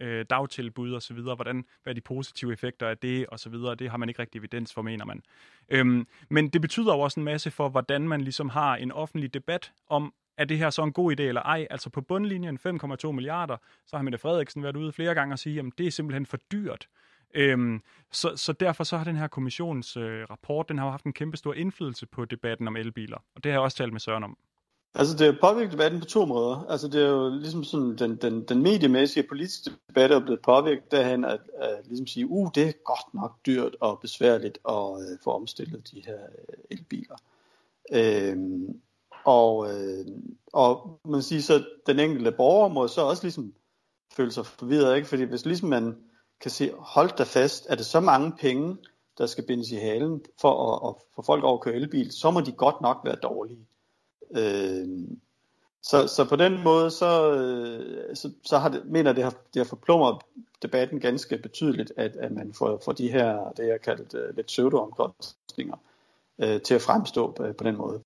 [0.00, 3.96] øh, øh dagtilbud osv., hvordan, hvad er de positive effekter af det osv., det har
[3.96, 5.22] man ikke rigtig evidens for, mener man.
[5.68, 9.34] Øhm, men det betyder jo også en masse for, hvordan man ligesom har en offentlig
[9.34, 11.66] debat om, er det her så en god idé eller ej?
[11.70, 13.56] Altså på bundlinjen 5,2 milliarder,
[13.86, 16.36] så har Mette Frederiksen været ude flere gange og sige, at det er simpelthen for
[16.52, 16.88] dyrt.
[17.34, 21.12] Øhm, så, så derfor så har den her kommissions øh, rapport, den har haft en
[21.12, 23.18] kæmpe stor indflydelse på debatten om elbiler.
[23.34, 24.38] Og det har jeg også talt med Søren om.
[24.94, 26.66] Altså det påvirket debatten på to måder.
[26.68, 30.90] Altså det er jo ligesom sådan, den, den, den mediemæssige politiske debat er blevet påvirket
[30.90, 35.18] derhen at, at ligesom sige, uh, det er godt nok dyrt og besværligt at uh,
[35.24, 37.16] få omstillet de her øh, elbiler.
[37.92, 38.80] Øhm,
[39.24, 40.06] og, øh,
[40.52, 43.54] og man siger så, den enkelte borger må så også ligesom
[44.12, 45.08] føle sig forvirret, ikke?
[45.08, 45.96] Fordi hvis ligesom man
[46.40, 48.76] kan se, hold da fast, er det så mange penge,
[49.18, 52.30] der skal bindes i halen for at, at få folk over at køre elbil, så
[52.30, 53.66] må de godt nok være dårlige.
[54.36, 54.88] Øh,
[55.82, 59.60] så, så på den måde, så, øh, så, så har det, mener det har, det
[59.60, 60.22] har forplumret
[60.62, 64.36] debatten ganske betydeligt, at, at man får, får de her, det jeg kaldt uh, øh,
[64.36, 65.76] lidt pseudo-omkostninger,
[66.38, 68.02] uh, til at fremstå på, på den måde.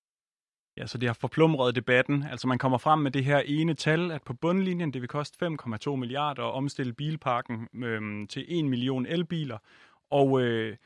[0.76, 2.24] Ja, så det har forplumret debatten.
[2.30, 5.46] Altså man kommer frem med det her ene tal, at på bundlinjen det vil koste
[5.46, 9.58] 5,2 milliarder at omstille bilparken øhm, til 1 million elbiler.
[10.10, 10.76] Og, øh,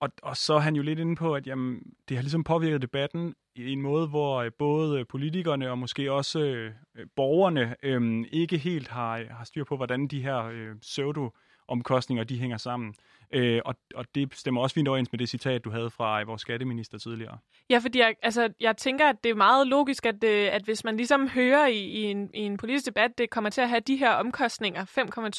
[0.00, 2.82] og, og så er han jo lidt inde på, at jamen, det har ligesom påvirket
[2.82, 6.72] debatten i en måde, hvor øh, både politikerne og måske også øh,
[7.16, 12.56] borgerne øh, ikke helt har, har styr på, hvordan de her øh, pseudo-omkostninger de hænger
[12.56, 12.94] sammen.
[13.32, 16.40] Øh, og, og det stemmer også fint overens med det citat, du havde fra vores
[16.40, 17.38] skatteminister tidligere.
[17.70, 20.84] Ja, fordi jeg, altså, jeg tænker, at det er meget logisk, at, øh, at hvis
[20.84, 23.80] man ligesom hører i, i, en, i en politisk debat, det kommer til at have
[23.80, 24.84] de her omkostninger,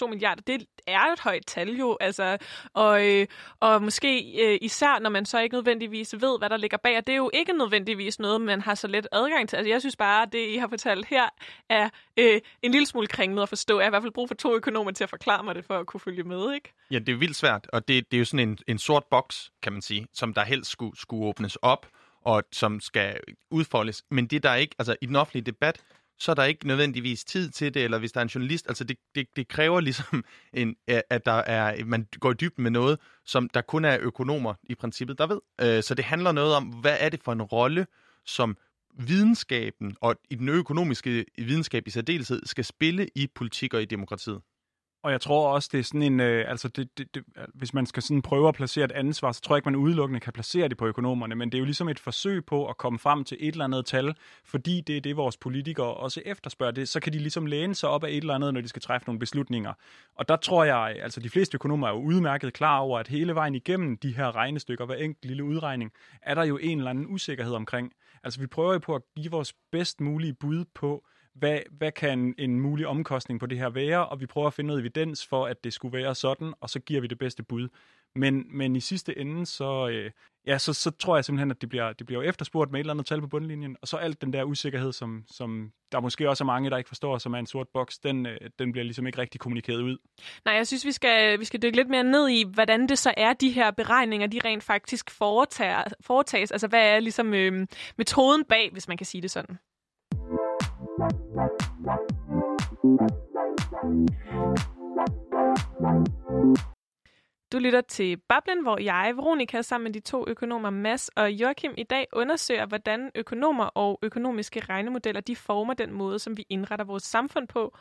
[0.04, 2.38] 5,2 milliarder, det er et højt tal jo, altså,
[2.73, 3.27] og, øh,
[3.60, 7.08] og måske øh, især, når man så ikke nødvendigvis ved, hvad der ligger bag, og
[7.08, 9.58] det er jo ikke nødvendigvis noget, man har så let adgang til.
[9.58, 11.30] Altså, jeg synes bare, at det, I har fortalt her,
[11.69, 13.80] er øh, en lille smule kringlet at forstå.
[13.80, 15.77] Jeg har i hvert fald brug for to økonomer til at forklare mig det, for
[15.80, 16.73] at kunne følge med, ikke?
[16.91, 19.52] Ja, det er vildt svært, og det, det er jo sådan en, en sort boks,
[19.62, 21.88] kan man sige, som der helst skulle, skulle åbnes op,
[22.22, 23.20] og som skal
[23.52, 24.04] udfoldes.
[24.12, 25.82] Men det der er ikke, altså i den offentlige debat,
[26.20, 28.84] så er der ikke nødvendigvis tid til det, eller hvis der er en journalist, altså
[28.84, 33.00] det, det, det kræver ligesom, en, at der er, man går i dybden med noget,
[33.26, 35.39] som der kun er økonomer i princippet, der ved.
[35.62, 37.88] Øh, så det handler noget om, hvad er det for en rolle,
[38.26, 38.58] som
[39.00, 44.41] videnskaben og i den økonomiske videnskab i særdeleshed skal spille i politik og i demokratiet.
[45.04, 47.86] Og jeg tror også, det er sådan en, øh, altså det, det, det, hvis man
[47.86, 50.68] skal sådan prøve at placere et ansvar, så tror jeg ikke, man udelukkende kan placere
[50.68, 53.38] det på økonomerne, men det er jo ligesom et forsøg på at komme frem til
[53.40, 57.14] et eller andet tal, fordi det er det, vores politikere også efterspørger det, så kan
[57.14, 59.74] de ligesom læne sig op af et eller andet, når de skal træffe nogle beslutninger.
[60.16, 63.36] Og der tror jeg, altså de fleste økonomer er jo udmærket klar over, at hele
[63.36, 67.06] vejen igennem de her regnestykker, hver enkelt lille udregning, er der jo en eller anden
[67.10, 67.92] usikkerhed omkring.
[68.24, 72.36] Altså vi prøver jo på at give vores bedst mulige bud på, hvad, hvad kan
[72.38, 75.46] en mulig omkostning på det her være, og vi prøver at finde noget evidens for,
[75.46, 77.67] at det skulle være sådan, og så giver vi det bedste bud.
[78.15, 80.12] Men, men i sidste ende, så, øh,
[80.48, 82.94] ja, så, så tror jeg simpelthen, at det bliver, det bliver efterspurgt med et eller
[82.94, 86.44] andet tal på bundlinjen, og så alt den der usikkerhed, som, som der måske også
[86.44, 89.08] er mange, der ikke forstår, som er en sort boks, den, øh, den bliver ligesom
[89.08, 89.98] ikke rigtig kommunikeret ud.
[90.46, 93.13] Nej, jeg synes, vi skal, vi skal dykke lidt mere ned i, hvordan det så
[93.17, 96.52] er, de her beregninger, de rent faktisk foretager, foretages.
[96.52, 97.67] Altså, hvad er ligesom øh,
[97.98, 99.58] metoden bag, hvis man kan sige det sådan?
[107.51, 111.73] Du lytter til Bablen, hvor jeg, Veronika, sammen med de to økonomer Mads og Joachim
[111.77, 116.86] i dag undersøger, hvordan økonomer og økonomiske regnemodeller de former den måde, som vi indretter
[116.86, 117.77] vores samfund på.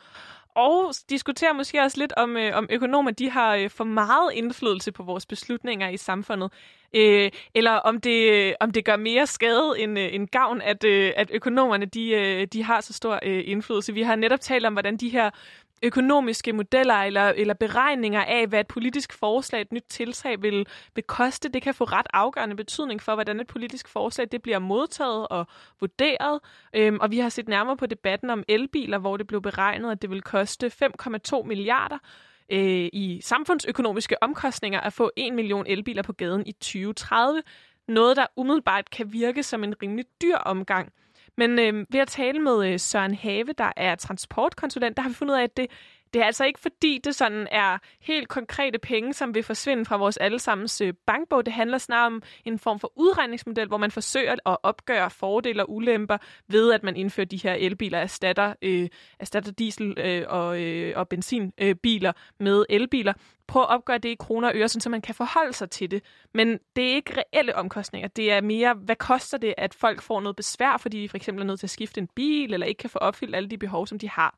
[0.55, 4.91] Og diskuterer måske også lidt om, øh, om økonomer de har øh, for meget indflydelse
[4.91, 6.51] på vores beslutninger i samfundet.
[6.95, 10.83] Øh, eller om det, øh, om det gør mere skade end, øh, end gavn, at,
[10.83, 13.93] øh, at økonomerne de, øh, de har så stor øh, indflydelse.
[13.93, 15.29] Vi har netop talt om, hvordan de her
[15.83, 21.03] økonomiske modeller eller, eller beregninger af, hvad et politisk forslag, et nyt tiltag vil, vil
[21.03, 25.27] koste, det kan få ret afgørende betydning for, hvordan et politisk forslag det bliver modtaget
[25.27, 25.47] og
[25.79, 26.39] vurderet.
[26.75, 30.01] Øhm, og vi har set nærmere på debatten om elbiler, hvor det blev beregnet, at
[30.01, 31.97] det vil koste 5,2 milliarder
[32.51, 37.41] øh, i samfundsøkonomiske omkostninger at få 1 million elbiler på gaden i 2030.
[37.87, 40.93] Noget, der umiddelbart kan virke som en rimelig dyr omgang.
[41.37, 45.15] Men øh, ved at tale med øh, Søren Have, der er transportkonsulent, der har vi
[45.15, 45.67] fundet ud af, at det,
[46.13, 49.97] det er altså ikke fordi, det sådan er helt konkrete penge, som vil forsvinde fra
[49.97, 51.45] vores allesammens øh, bankbog.
[51.45, 55.71] Det handler snarere om en form for udregningsmodel, hvor man forsøger at opgøre fordele og
[55.71, 60.93] ulemper ved, at man indfører de her elbiler, erstatter, øh, erstatter diesel- øh, og, øh,
[60.95, 63.13] og benzinbiler øh, med elbiler.
[63.47, 66.03] Prøv at opgøre det i kroner og øre, så man kan forholde sig til det.
[66.33, 68.07] Men det er ikke reelle omkostninger.
[68.07, 71.41] Det er mere, hvad koster det, at folk får noget besvær, fordi de for eksempel
[71.41, 73.87] er nødt til at skifte en bil, eller ikke kan få opfyldt alle de behov,
[73.87, 74.35] som de har.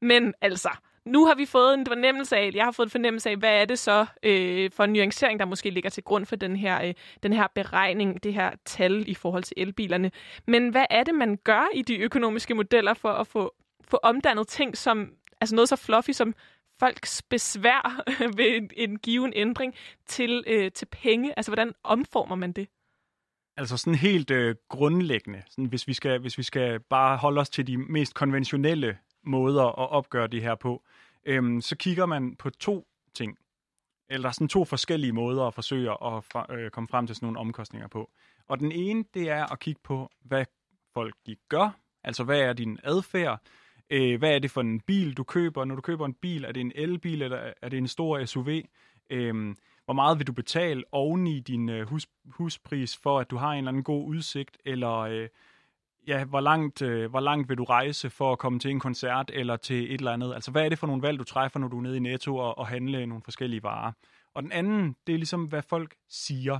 [0.00, 0.70] Men altså,
[1.06, 3.64] nu har vi fået en fornemmelse af, jeg har fået en fornemmelse af, hvad er
[3.64, 6.94] det så øh, for en nuancering, der måske ligger til grund for den her, øh,
[7.22, 10.10] den her beregning, det her tal i forhold til elbilerne.
[10.46, 14.48] Men hvad er det, man gør i de økonomiske modeller for at få, få omdannet
[14.48, 15.10] ting som,
[15.40, 16.34] altså noget så fluffy som
[16.80, 18.02] folks besvær
[18.36, 19.74] ved en, en given ændring
[20.06, 21.32] til, øh, til penge?
[21.36, 22.68] Altså, hvordan omformer man det?
[23.56, 27.50] Altså sådan helt øh, grundlæggende, sådan hvis, vi skal, hvis vi skal bare holde os
[27.50, 30.82] til de mest konventionelle måder at opgøre det her på,
[31.24, 33.38] øhm, så kigger man på to ting.
[34.08, 37.16] Eller der er sådan to forskellige måder at forsøge at fra, øh, komme frem til
[37.16, 38.10] sådan nogle omkostninger på.
[38.48, 40.44] Og den ene, det er at kigge på, hvad
[40.94, 41.76] folk de gør.
[42.04, 43.40] Altså, hvad er din adfærd?
[43.90, 45.64] Øh, hvad er det for en bil, du køber?
[45.64, 48.48] Når du køber en bil, er det en elbil, eller er det en stor SUV?
[49.10, 49.54] Øh,
[49.84, 53.58] hvor meget vil du betale oveni din øh, hus, huspris, for at du har en
[53.58, 54.58] eller anden god udsigt?
[54.64, 55.28] Eller øh,
[56.06, 59.30] ja, hvor langt, øh, hvor langt vil du rejse for at komme til en koncert
[59.34, 60.34] eller til et eller andet?
[60.34, 62.36] Altså, hvad er det for nogle valg, du træffer, når du er nede i Netto
[62.36, 63.92] og, og handle nogle forskellige varer?
[64.34, 66.58] Og den anden, det er ligesom, hvad folk siger.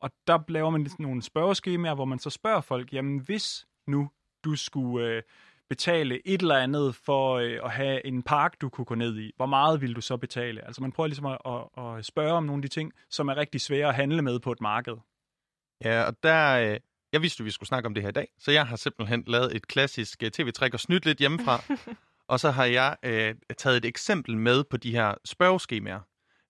[0.00, 4.10] Og der laver man lidt nogle spørgeskemaer, hvor man så spørger folk, jamen hvis nu
[4.44, 5.22] du skulle øh,
[5.68, 9.32] betale et eller andet for øh, at have en park, du kunne gå ned i,
[9.36, 10.66] hvor meget vil du så betale?
[10.66, 13.36] Altså man prøver ligesom at, at, at spørge om nogle af de ting, som er
[13.36, 14.96] rigtig svære at handle med på et marked.
[15.84, 16.80] Ja, og der, øh,
[17.16, 19.24] jeg vidste, at vi skulle snakke om det her i dag, så jeg har simpelthen
[19.26, 21.62] lavet et klassisk uh, tv-træk og snydt lidt hjemmefra.
[22.32, 26.00] og så har jeg uh, taget et eksempel med på de her spørgeskemaer.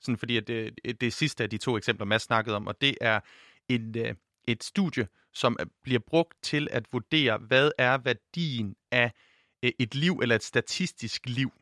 [0.01, 2.99] Sådan fordi, at det, det sidste af de to eksempler, Mads snakkede om, og det
[3.01, 3.21] er
[3.69, 4.17] et, uh,
[4.49, 9.13] et studie, som bliver brugt til at vurdere, hvad er værdien af
[9.63, 11.53] uh, et liv eller et statistisk liv.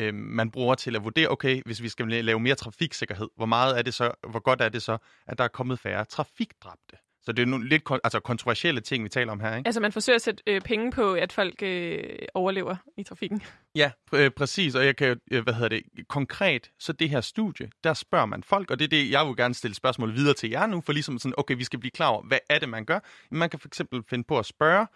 [0.00, 3.78] Uh, man bruger til at vurdere, okay, hvis vi skal lave mere trafiksikkerhed, hvor meget
[3.78, 6.96] er det så, hvor godt er det så, at der er kommet færre trafikdræbte.
[7.26, 9.68] Så det er nogle lidt altså, kontroversielle ting, vi taler om her, ikke?
[9.68, 11.98] Altså man forsøger at sætte øh, penge på, at folk øh,
[12.34, 13.42] overlever i trafikken.
[13.74, 14.74] Ja, pr- øh, præcis.
[14.74, 18.42] Og jeg kan øh, hvad hedder det, konkret, så det her studie, der spørger man
[18.42, 20.92] folk, og det er det, jeg vil gerne stille spørgsmål videre til jer nu, for
[20.92, 23.00] ligesom sådan, okay, vi skal blive klar over, hvad er det, man gør?
[23.30, 24.86] Man kan for eksempel finde på at spørge,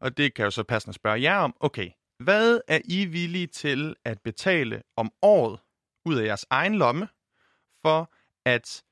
[0.00, 3.94] og det kan jo så passende spørge jer om, okay, hvad er I villige til
[4.04, 5.60] at betale om året
[6.04, 7.08] ud af jeres egen lomme,
[7.82, 8.12] for
[8.44, 8.82] at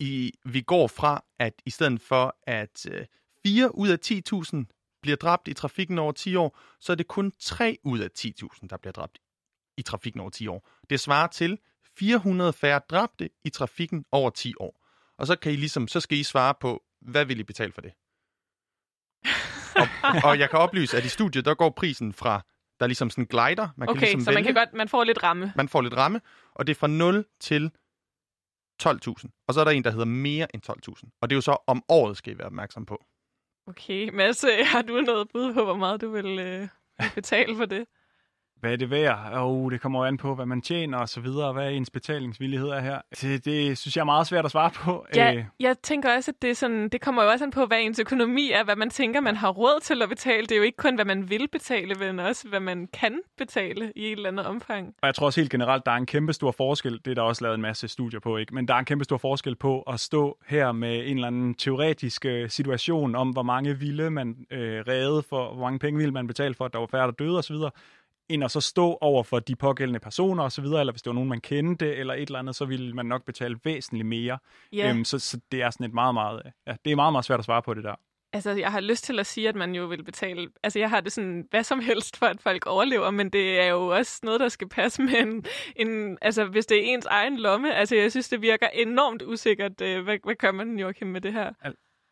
[0.00, 3.06] i, vi går fra, at i stedet for, at øh,
[3.46, 7.32] 4 ud af 10.000 bliver dræbt i trafikken over 10 år, så er det kun
[7.38, 9.18] 3 ud af 10.000, der bliver dræbt
[9.76, 10.68] i trafikken over 10 år.
[10.90, 11.58] Det svarer til
[11.98, 14.86] 400 færre dræbte i trafikken over 10 år.
[15.18, 17.80] Og så kan I ligesom, så skal I svare på, hvad vil I betale for
[17.80, 17.92] det?
[19.80, 19.86] og,
[20.24, 22.40] og jeg kan oplyse, at i studiet, der går prisen fra,
[22.78, 23.68] der er ligesom sådan en glider.
[23.76, 24.36] Man okay, kan ligesom så vælge.
[24.36, 25.52] man kan godt, man får lidt ramme.
[25.56, 26.20] Man får lidt ramme,
[26.54, 27.70] og det er fra 0 til
[28.82, 29.44] 12.000.
[29.48, 31.18] Og så er der en, der hedder mere end 12.000.
[31.22, 33.04] Og det er jo så om året, skal I være opmærksom på.
[33.66, 36.68] Okay, Mads, øh, har du noget bud på, hvor meget du vil øh,
[37.14, 37.86] betale for det?
[38.60, 39.32] Hvad er det værd?
[39.34, 42.68] Oh, det kommer jo an på, hvad man tjener og så videre, hvad ens betalingsvillighed
[42.68, 42.98] er her.
[43.20, 45.06] Det, det synes jeg er meget svært at svare på.
[45.14, 47.66] Ja, Øh, jeg tænker også, at det, er sådan, det kommer jo også an på,
[47.66, 50.42] hvad ens økonomi er, hvad man tænker, man har råd til at betale.
[50.42, 53.92] Det er jo ikke kun, hvad man vil betale, men også, hvad man kan betale
[53.96, 54.94] i et eller andet omfang.
[55.02, 57.22] Og jeg tror også helt generelt, der er en kæmpe stor forskel, det er der
[57.22, 58.54] også lavet en masse studier på, ikke?
[58.54, 61.54] men der er en kæmpe stor forskel på at stå her med en eller anden
[61.54, 66.12] teoretisk øh, situation om, hvor mange ville man øh, redde for, hvor mange penge ville
[66.12, 67.56] man betale for, at der var færre, der døde osv.,
[68.30, 71.28] end at så stå over for de pågældende personer osv., eller hvis det var nogen,
[71.28, 74.38] man kendte, eller et eller andet, så ville man nok betale væsentligt mere.
[74.72, 74.90] Ja.
[74.90, 77.38] Øhm, så, så det er sådan et meget, meget, ja, det er meget, meget svært
[77.38, 77.94] at svare på det der.
[78.32, 80.48] Altså, jeg har lyst til at sige, at man jo vil betale...
[80.62, 83.66] Altså, jeg har det sådan, hvad som helst for, at folk overlever, men det er
[83.66, 85.44] jo også noget, der skal passe med en...
[85.76, 87.74] en altså, hvis det er ens egen lomme.
[87.74, 89.80] Altså, jeg synes, det virker enormt usikkert.
[89.80, 91.52] Øh, hvad, hvad gør man, Joachim, med det her?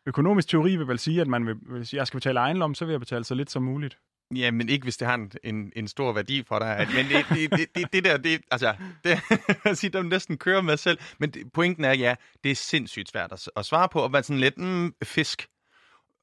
[0.05, 2.85] Økonomisk teori vil vel sige, at man vil, hvis jeg skal betale egen lomme, så
[2.85, 3.97] vil jeg betale så lidt som muligt.
[4.35, 6.77] Ja, men ikke hvis det har en, en, en stor værdi for dig.
[6.77, 9.19] At- Men det, det, det, det, det der, det, altså, det,
[9.83, 10.97] jeg der næsten kører med selv.
[11.19, 14.23] Men det, pointen er, ja, det er sindssygt svært at, at svare på, og være
[14.23, 15.47] sådan lidt, mm, fisk.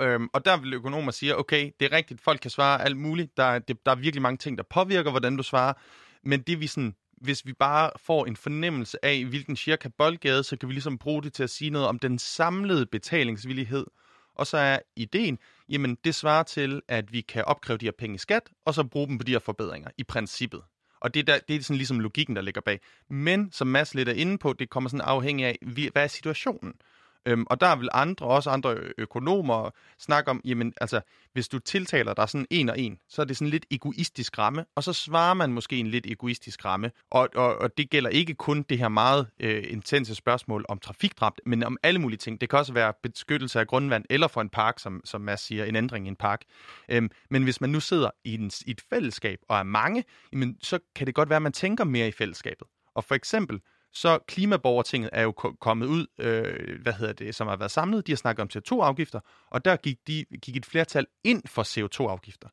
[0.03, 3.37] Øhm, og der vil økonomer sige, okay, det er rigtigt, folk kan svare alt muligt.
[3.37, 5.73] Der, det, der er virkelig mange ting, der påvirker, hvordan du svarer.
[6.25, 10.57] Men det vi sådan, hvis vi bare får en fornemmelse af, hvilken cirka boldgade, så
[10.57, 13.87] kan vi ligesom bruge det til at sige noget om den samlede betalingsvillighed.
[14.35, 18.15] Og så er ideen, jamen det svarer til, at vi kan opkræve de her penge
[18.15, 20.63] i skat, og så bruge dem på de her forbedringer, i princippet.
[21.01, 22.81] Og det, der, det er sådan ligesom logikken, der ligger bag.
[23.11, 25.59] Men som Mads lidt er inde på, det kommer sådan afhængig af,
[25.93, 26.75] hvad er situationen?
[27.27, 31.01] Øhm, og der vil andre, også andre økonomer, snakke om, jamen altså,
[31.33, 34.65] hvis du tiltaler dig sådan en og en, så er det sådan lidt egoistisk ramme,
[34.75, 36.91] og så svarer man måske en lidt egoistisk ramme.
[37.11, 41.41] Og, og, og det gælder ikke kun det her meget øh, intense spørgsmål om trafikdrabt,
[41.47, 42.41] men om alle mulige ting.
[42.41, 45.65] Det kan også være beskyttelse af grundvand, eller for en park, som, som Mads siger,
[45.65, 46.43] en ændring i en park.
[46.89, 50.57] Øhm, men hvis man nu sidder i, en, i et fællesskab og er mange, jamen,
[50.63, 52.69] så kan det godt være, at man tænker mere i fællesskabet.
[52.95, 53.61] Og for eksempel,
[53.97, 58.07] så klimaborgertinget er jo kommet ud, øh, hvad hedder det, som har været samlet.
[58.07, 62.49] De har snakket om CO2-afgifter, og der gik, de, gik et flertal ind for CO2-afgifter.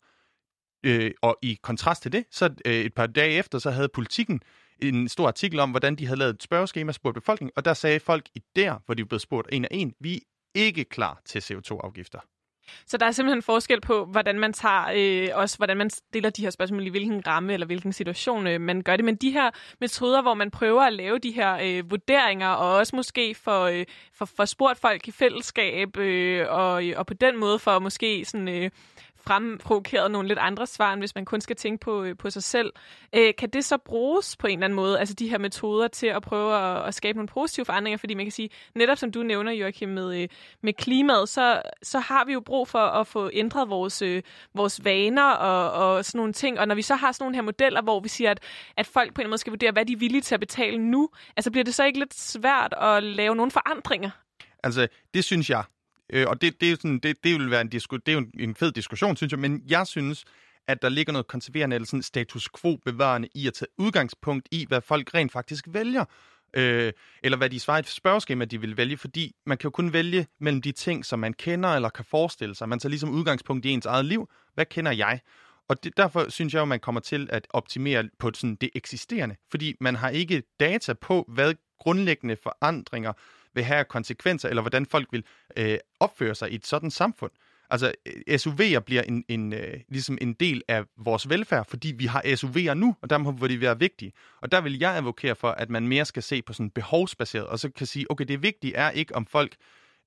[0.84, 4.42] Øh, og i kontrast til det, så øh, et par dage efter, så havde politikken
[4.80, 8.00] en stor artikel om, hvordan de havde lavet et spørgeskema, spurgt befolkningen, og der sagde
[8.00, 10.20] folk i der, hvor de blev spurgt en af en, vi er
[10.56, 12.20] ikke klar til CO2-afgifter.
[12.86, 16.41] Så der er simpelthen forskel på, hvordan man tager, øh, også hvordan man stiller de
[16.41, 19.06] her spørgsmål, i hvilken ramme eller hvilken situation øh, man gør det.
[19.06, 22.95] Men de her metoder, hvor man prøver at lave de her øh, vurderinger, og også
[22.95, 27.60] måske for, øh, for, for spurgt folk i fællesskab, øh, og, og på den måde
[27.60, 28.47] for måske sådan...
[28.47, 28.69] Øh,
[29.26, 32.44] fremprovokeret nogle lidt andre svar, end hvis man kun skal tænke på, øh, på sig
[32.44, 32.74] selv.
[33.16, 36.08] Øh, kan det så bruges på en eller anden måde, altså de her metoder til
[36.08, 37.98] at prøve at, at skabe nogle positive forandringer?
[37.98, 40.30] Fordi man kan sige, netop som du nævner, Joachim, med, øh,
[40.62, 44.86] med klimaet, så, så har vi jo brug for at få ændret vores, øh, vores
[44.86, 46.60] vaner og, og sådan nogle ting.
[46.60, 48.40] Og når vi så har sådan nogle her modeller, hvor vi siger, at,
[48.78, 50.40] at folk på en eller anden måde skal vurdere, hvad de er villige til at
[50.40, 54.10] betale nu, altså bliver det så ikke lidt svært at lave nogle forandringer?
[54.64, 55.64] Altså, det synes jeg.
[56.13, 58.19] Øh, og det, det, er sådan, det, det vil være en, disku, det er jo
[58.19, 59.39] en, en fed diskussion, synes jeg.
[59.39, 60.26] Men jeg synes,
[60.67, 64.65] at der ligger noget konserverende eller sådan status quo bevarende i at tage udgangspunkt i,
[64.67, 66.06] hvad folk rent faktisk vælger.
[66.54, 69.71] Øh, eller hvad de svarer i et spørgeskema, de vil vælge, fordi man kan jo
[69.71, 72.69] kun vælge mellem de ting, som man kender eller kan forestille sig.
[72.69, 74.30] Man tager ligesom udgangspunkt i ens eget liv.
[74.54, 75.19] Hvad kender jeg?
[75.67, 79.36] Og det, derfor synes jeg jo, man kommer til at optimere på sådan det eksisterende,
[79.52, 83.13] fordi man har ikke data på, hvad grundlæggende forandringer
[83.54, 85.24] vil have konsekvenser, eller hvordan folk vil
[85.58, 87.32] øh, opføre sig i et sådan samfund.
[87.70, 92.06] Altså, øh, SUV'er bliver en, en, øh, ligesom en del af vores velfærd, fordi vi
[92.06, 94.13] har SUV'er nu, og der må de være vigtige.
[94.42, 97.60] Og der vil jeg advokere for, at man mere skal se på sådan behovsbaseret, og
[97.60, 99.56] så kan sige, okay, det vigtige er ikke, om folk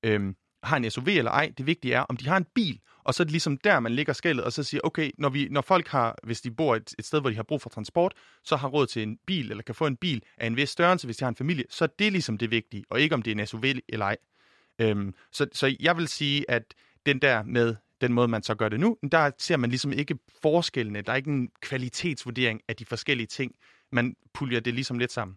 [0.02, 0.35] øh,
[0.66, 1.52] har en SUV eller ej.
[1.59, 2.81] Det vigtige er, om de har en bil.
[3.05, 5.48] Og så er det ligesom der, man ligger skældet, og så siger, okay, når, vi,
[5.50, 8.14] når folk har, hvis de bor et, et sted, hvor de har brug for transport,
[8.44, 11.07] så har råd til en bil, eller kan få en bil af en vis størrelse,
[11.07, 13.31] hvis de har en familie, så er det ligesom det vigtige, og ikke om det
[13.31, 14.16] er en SUV eller ej.
[14.79, 16.74] Øhm, så, så jeg vil sige, at
[17.07, 20.18] den der med den måde, man så gør det nu, der ser man ligesom ikke
[20.42, 21.02] forskellene.
[21.02, 23.52] Der er ikke en kvalitetsvurdering af de forskellige ting.
[23.92, 25.37] Man puljer det ligesom lidt sammen.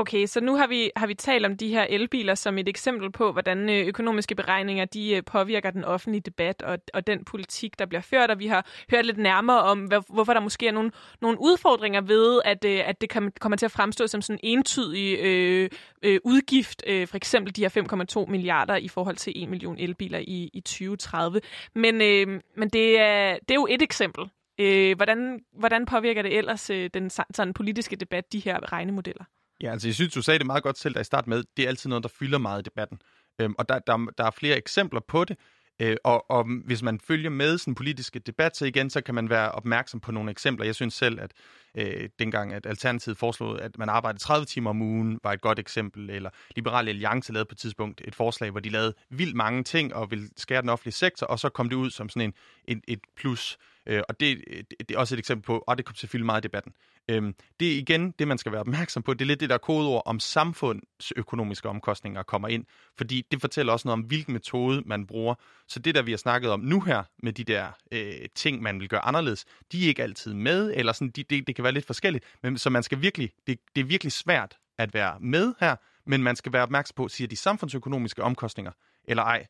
[0.00, 3.12] Okay, så nu har vi, har vi talt om de her elbiler som et eksempel
[3.12, 7.78] på, hvordan øh, økonomiske beregninger de øh, påvirker den offentlige debat og, og den politik,
[7.78, 10.90] der bliver ført, og vi har hørt lidt nærmere om, hvorfor der måske er nogle,
[11.20, 14.58] nogle udfordringer ved, at, øh, at det kan, kommer til at fremstå som sådan en
[14.58, 15.70] entydig øh,
[16.02, 20.18] øh, udgift, øh, for eksempel de her 5,2 milliarder i forhold til 1 million elbiler
[20.18, 21.40] i, i 2030.
[21.74, 24.24] Men, øh, men det, er, det er jo et eksempel.
[24.60, 29.24] Øh, hvordan, hvordan påvirker det ellers øh, den sådan, politiske debat, de her regnemodeller?
[29.62, 31.64] Ja, altså jeg synes, du sagde det meget godt selv, da I start med, det
[31.64, 33.02] er altid noget, der fylder meget i debatten.
[33.40, 35.36] Øhm, og der, der, der er flere eksempler på det,
[35.80, 39.30] øh, og, og hvis man følger med sådan politiske debat, så igen, så kan man
[39.30, 40.66] være opmærksom på nogle eksempler.
[40.66, 41.32] Jeg synes selv, at
[41.74, 45.58] øh, dengang, at Alternativet foreslog, at man arbejdede 30 timer om ugen, var et godt
[45.58, 49.64] eksempel, eller Liberale Alliance lavede på et tidspunkt et forslag, hvor de lavede vildt mange
[49.64, 52.34] ting og ville skære den offentlige sektor, og så kom det ud som sådan en,
[52.68, 55.86] en et plus Øh, og det, det, det er også et eksempel på, og det
[55.86, 56.72] kommer fylde meget i debatten.
[57.08, 57.22] Øh,
[57.60, 59.14] det er igen det, man skal være opmærksom på.
[59.14, 62.64] Det er lidt det der kodeord om samfundsøkonomiske omkostninger kommer ind,
[62.96, 65.34] fordi det fortæller også noget om, hvilken metode man bruger.
[65.68, 68.80] Så det, der vi har snakket om nu her, med de der øh, ting, man
[68.80, 71.72] vil gøre anderledes, de er ikke altid med, eller sådan, de, det, det kan være
[71.72, 75.54] lidt forskelligt, men så man skal virkelig, det, det er virkelig svært at være med
[75.60, 75.76] her,
[76.06, 78.72] men man skal være opmærksom på, siger de samfundsøkonomiske omkostninger,
[79.04, 79.46] eller ej.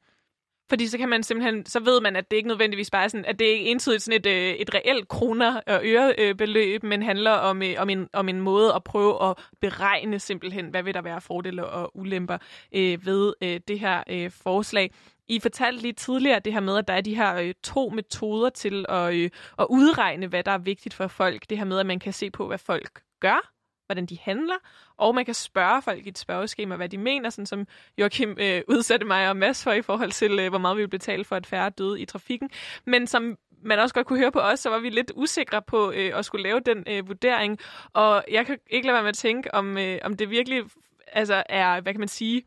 [0.71, 3.25] Fordi så kan man simpelthen, så ved man, at det ikke nødvendigvis bare er sådan,
[3.25, 7.63] at det ikke entydigt sådan et, øh, et reelt kroner- og ørebeløb, men handler om,
[7.63, 11.21] øh, om, en, om en måde at prøve at beregne simpelthen, hvad vil der være
[11.21, 12.39] fordele og ulemper
[12.75, 14.93] øh, ved øh, det her øh, forslag.
[15.29, 18.51] I fortalte lige tidligere det her med, at der er de her øh, to metoder
[18.51, 21.51] til at, øh, at udregne, hvad der er vigtigt for folk.
[21.51, 23.53] Det her med, at man kan se på, hvad folk gør,
[23.91, 24.55] hvordan de handler,
[24.97, 27.67] og man kan spørge folk i et spørgeskema, hvad de mener, sådan som
[27.99, 30.89] Joachim øh, udsatte mig og Mads for i forhold til, øh, hvor meget vi vil
[30.89, 32.51] betale for, at færre døde i trafikken.
[32.87, 35.93] Men som man også godt kunne høre på os, så var vi lidt usikre på
[35.93, 37.59] øh, at skulle lave den øh, vurdering.
[37.93, 40.65] Og jeg kan ikke lade være med at tænke, om, øh, om det virkelig
[41.13, 42.43] altså er, hvad kan man sige,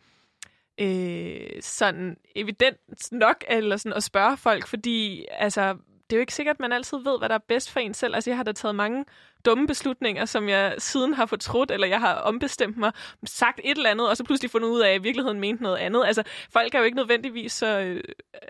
[0.78, 2.78] øh, sådan evident
[3.12, 5.78] nok eller sådan at spørge folk, fordi altså,
[6.14, 7.93] det er jo ikke sikkert, at man altid ved, hvad der er bedst for en
[7.93, 8.16] selv.
[8.16, 9.05] Altså, jeg har da taget mange
[9.45, 12.91] dumme beslutninger, som jeg siden har fortrudt, eller jeg har ombestemt mig,
[13.24, 15.64] sagt et eller andet, og så pludselig fundet ud af, at jeg i virkeligheden mente
[15.64, 16.03] noget andet.
[16.05, 18.03] Altså, folk er jo ikke nødvendigvis så øh,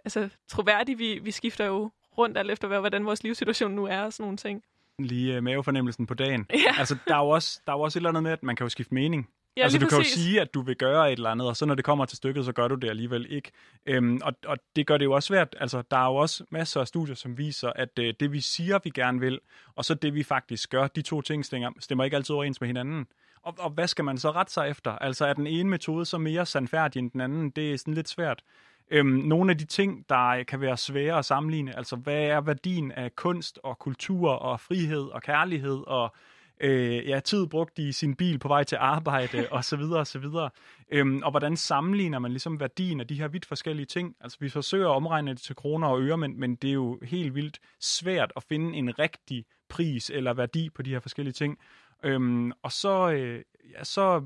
[0.06, 0.98] altså, troværdige.
[0.98, 4.38] Vi, vi skifter jo rundt alt efter, hvordan vores livssituation nu er og sådan nogle
[4.38, 4.64] ting.
[5.00, 6.46] Lige uh, mavefornemmelsen på dagen.
[6.54, 6.76] Ja.
[6.80, 8.56] Altså, der er, jo også, der er jo også et eller andet med, at man
[8.56, 9.30] kan jo skifte mening.
[9.58, 10.14] Ja, altså, du kan jo præcis.
[10.14, 12.46] sige, at du vil gøre et eller andet, og så når det kommer til stykket,
[12.46, 13.52] så gør du det alligevel ikke.
[13.86, 15.56] Øhm, og, og det gør det jo også svært.
[15.60, 18.80] Altså, der er jo også masser af studier, som viser, at øh, det vi siger,
[18.84, 19.40] vi gerne vil,
[19.76, 22.68] og så det vi faktisk gør, de to ting stemmer, stemmer ikke altid overens med
[22.68, 23.08] hinanden.
[23.44, 24.92] Og, og hvad skal man så rette sig efter?
[24.92, 27.50] Altså, er den ene metode så mere sandfærdig end den anden?
[27.50, 28.44] Det er sådan lidt svært.
[28.92, 32.92] Øhm, nogle af de ting, der kan være svære at sammenligne, altså hvad er værdien
[32.92, 36.16] af kunst og kultur og frihed og kærlighed og
[36.60, 40.08] øh, ja, tid brugt i sin bil på vej til arbejde og så videre og
[40.08, 40.50] så videre.
[40.92, 44.16] Øhm, og hvordan sammenligner man ligesom værdien af de her vidt forskellige ting?
[44.22, 47.00] Altså vi forsøger at omregne det til kroner og øre, men, men det er jo
[47.04, 51.58] helt vildt svært at finde en rigtig pris eller værdi på de her forskellige ting.
[52.04, 53.42] Øhm, og så, øh,
[53.78, 54.24] ja, så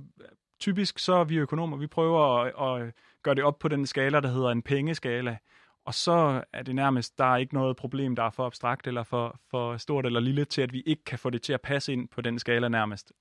[0.59, 4.19] typisk så er vi økonomer, vi prøver at, at gøre det op på den skala,
[4.19, 5.38] der hedder en pengeskala.
[5.88, 9.03] Og så er det nærmest, der er ikke noget problem, der er for abstrakt eller
[9.03, 11.93] for, for stort eller lille til, at vi ikke kan få det til at passe
[11.93, 13.11] ind på den skala nærmest.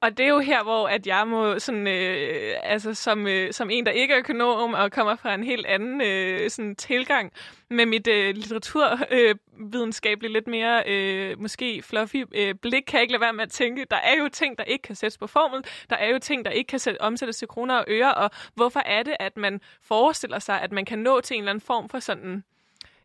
[0.00, 3.70] Og det er jo her, hvor at jeg må sådan, øh, altså som, øh, som
[3.70, 7.32] en, der ikke er økonom og kommer fra en helt anden øh, sådan tilgang
[7.70, 13.12] med mit øh, litteraturvidenskabelige, øh, lidt mere øh, måske fluffy øh, blik, kan jeg ikke
[13.12, 15.64] lade være med at tænke, der er jo ting, der ikke kan sættes på formel,
[15.90, 18.80] der er jo ting, der ikke kan sæt, omsættes til kroner og øre, og hvorfor
[18.80, 21.88] er det, at man forestiller sig, at man kan nå til en eller anden form
[21.88, 22.44] for sådan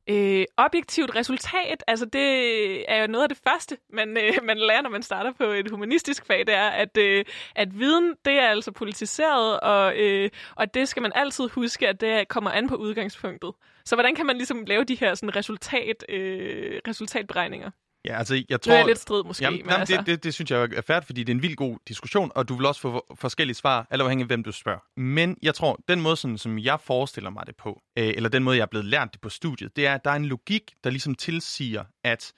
[0.10, 4.82] øh, objektivt resultat, altså det er jo noget af det første, man, øh, man lærer,
[4.82, 8.47] når man starter på et humanistisk fag, det er, at, øh, at viden, det er
[8.47, 12.76] altså politiseret, og, øh, og det skal man altid huske, at det kommer an på
[12.76, 13.51] udgangspunktet.
[13.86, 17.72] Så hvordan kan man ligesom lave de her sådan, resultat, øh, resultatberegninger?
[18.05, 18.73] Ja, altså, jeg er tror...
[18.73, 21.05] jeg lidt strid måske, Jamen, men jamen, altså- det, det, det synes jeg er færdigt,
[21.05, 24.01] fordi det er en vild god diskussion, og du vil også få forskellige svar, alt
[24.01, 24.79] afhængig af, hvem du spørger.
[24.97, 28.43] Men jeg tror, den måde, sådan, som jeg forestiller mig det på, øh, eller den
[28.43, 30.73] måde, jeg er blevet lært det på studiet, det er, at der er en logik,
[30.83, 32.33] der ligesom tilsiger, at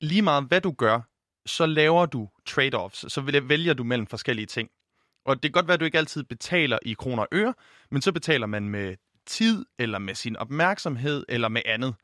[0.00, 1.00] lige meget hvad du gør,
[1.46, 4.68] så laver du trade-offs, så vælger du mellem forskellige ting.
[5.26, 7.54] Og det kan godt være, at du ikke altid betaler i kroner og øre,
[7.90, 8.96] men så betaler man med
[9.26, 11.94] tid, eller med sin opmærksomhed, eller med andet.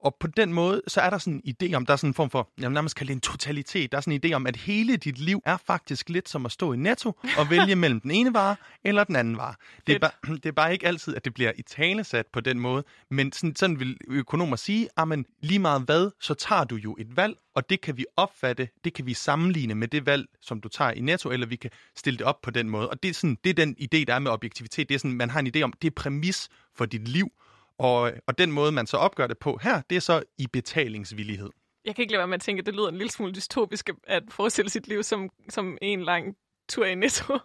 [0.00, 2.14] Og på den måde, så er der sådan en idé om, der er sådan en
[2.14, 3.92] form for, jeg nærmest kalde det en totalitet.
[3.92, 6.52] Der er sådan en idé om, at hele dit liv er faktisk lidt som at
[6.52, 9.54] stå i netto og vælge mellem den ene vare eller den anden vare.
[9.86, 10.10] Det er, bare,
[10.42, 13.56] det er bare ikke altid, at det bliver i talesat på den måde, men sådan,
[13.56, 17.70] sådan vil økonomer sige, at lige meget hvad, så tager du jo et valg, og
[17.70, 21.00] det kan vi opfatte, det kan vi sammenligne med det valg, som du tager i
[21.00, 22.90] netto, eller vi kan stille det op på den måde.
[22.90, 24.88] Og det er, sådan, det er den idé, der er med objektivitet.
[24.88, 27.32] Det er sådan, man har en idé om, det er præmis for dit liv,
[27.80, 31.50] og, og den måde, man så opgør det på her, det er så i betalingsvillighed.
[31.84, 33.90] Jeg kan ikke lade være med at tænke, at det lyder en lille smule dystopisk
[34.06, 36.36] at forestille sit liv som, som en lang
[36.68, 37.38] tur i Netto.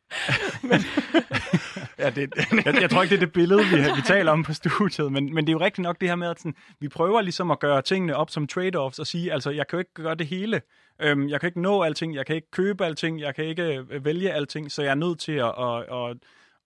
[0.70, 0.80] Men,
[1.98, 2.30] Ja, det,
[2.66, 5.34] jeg, jeg tror ikke, det er det billede, vi, vi taler om på studiet, men,
[5.34, 7.58] men det er jo rigtigt nok det her med, at sådan, vi prøver ligesom at
[7.58, 10.60] gøre tingene op som trade-offs og sige, altså, jeg kan jo ikke gøre det hele.
[11.00, 14.04] Øhm, jeg kan ikke nå alting, jeg kan ikke købe alting, jeg kan ikke øh,
[14.04, 16.16] vælge alting, så jeg er nødt til at, at, at,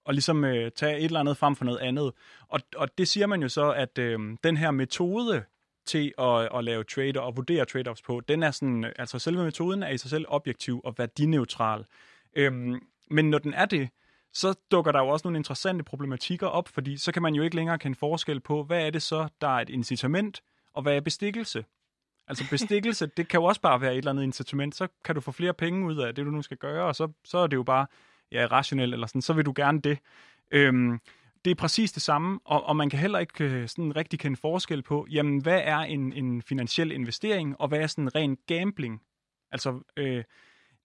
[0.05, 2.13] og ligesom øh, tage et eller andet frem for noget andet.
[2.49, 5.45] Og, og det siger man jo så, at øh, den her metode
[5.87, 9.45] til at, at lave trade og vurdere trade-offs på, den er sådan, øh, altså selve
[9.45, 11.85] metoden er i sig selv objektiv og værdineutral.
[12.37, 12.81] Øhm,
[13.11, 13.89] men når den er det,
[14.33, 17.57] så dukker der jo også nogle interessante problematikker op, fordi så kan man jo ikke
[17.57, 20.43] længere kende forskel på, hvad er det så, der er et incitament,
[20.75, 21.65] og hvad er bestikkelse.
[22.29, 24.75] Altså bestikkelse, det kan jo også bare være et eller andet incitament.
[24.75, 27.09] Så kan du få flere penge ud af det, du nu skal gøre, og så,
[27.25, 27.87] så er det jo bare
[28.33, 29.99] ja, rationelt, eller sådan, så vil du gerne det.
[30.51, 31.01] Øhm,
[31.45, 34.37] det er præcis det samme, og, og man kan heller ikke øh, sådan rigtig kende
[34.37, 39.03] forskel på, jamen, hvad er en, en finansiel investering, og hvad er sådan ren gambling?
[39.53, 40.25] Altså, øh,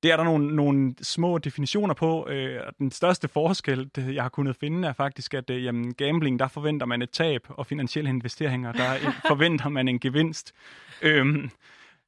[0.04, 4.24] det er der nogle, nogle små definitioner på, øh, og den største forskel, det, jeg
[4.24, 7.66] har kunnet finde, er faktisk, at øh, jamen, gambling, der forventer man et tab, og
[7.66, 10.54] finansielle investeringer, der forventer man en gevinst.
[11.02, 11.50] Øhm,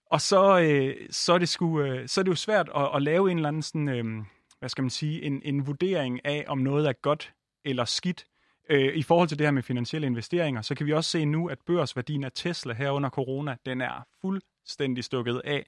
[0.06, 3.02] og så, øh, så, er det sgu, øh, så er det jo svært at, at
[3.02, 4.24] lave en eller anden sådan, øh,
[4.60, 7.34] hvad skal man sige, en, en vurdering af, om noget er godt
[7.66, 8.26] eller skidt.
[8.70, 11.48] Øh, I forhold til det her med finansielle investeringer, så kan vi også se nu,
[11.50, 15.66] at børsværdien af Tesla her under corona, den er fuldstændig stukket af.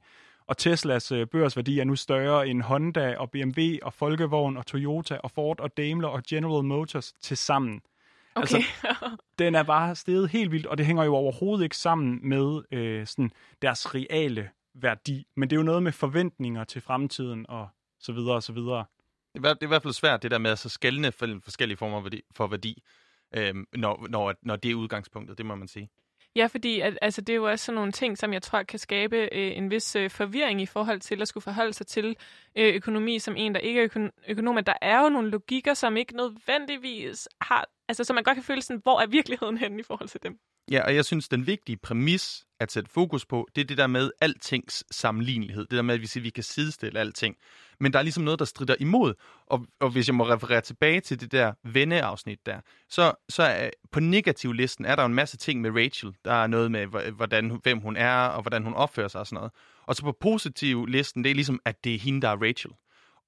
[0.47, 5.17] Og Teslas øh, børsværdi er nu større end Honda og BMW og Folkevogn og Toyota
[5.17, 7.81] og Ford og Daimler og General Motors til sammen.
[8.35, 8.41] Okay.
[8.41, 8.63] Altså,
[9.39, 13.07] den er bare steget helt vildt, og det hænger jo overhovedet ikke sammen med øh,
[13.07, 13.31] sådan
[13.61, 15.27] deres reale værdi.
[15.35, 17.67] Men det er jo noget med forventninger til fremtiden og
[18.01, 18.85] så videre og så videre.
[19.33, 21.39] Det er, det er i hvert fald svært, det der med at så skældne for
[21.43, 22.83] forskellige former værdi, for værdi,
[23.35, 25.89] øh, når, når, når det er udgangspunktet, det må man sige.
[26.35, 28.79] Ja, fordi at, altså, det er jo også sådan nogle ting, som jeg tror kan
[28.79, 32.15] skabe øh, en vis øh, forvirring i forhold til at skulle forholde sig til
[32.55, 34.11] øh, økonomi som en, der ikke er økonom.
[34.27, 34.63] økonom.
[34.63, 37.69] Der er jo nogle logikker, som ikke nødvendigvis har...
[37.87, 40.39] Altså, så man godt kan føle sådan, hvor er virkeligheden henne i forhold til dem?
[40.71, 43.87] Ja, og jeg synes, den vigtige præmis at sætte fokus på, det er det der
[43.87, 45.65] med altings sammenlignelighed.
[45.65, 47.35] Det der med, at vi, siger, at vi kan sidestille alting.
[47.79, 49.13] Men der er ligesom noget, der strider imod.
[49.45, 52.59] Og, og hvis jeg må referere tilbage til det der venneafsnit der,
[52.89, 56.13] så, så er, på negativlisten er der en masse ting med Rachel.
[56.25, 59.35] Der er noget med, hvordan, hvem hun er, og hvordan hun opfører sig og sådan
[59.35, 59.51] noget.
[59.85, 62.71] Og så på positivlisten, det er ligesom, at det er hende, der er Rachel.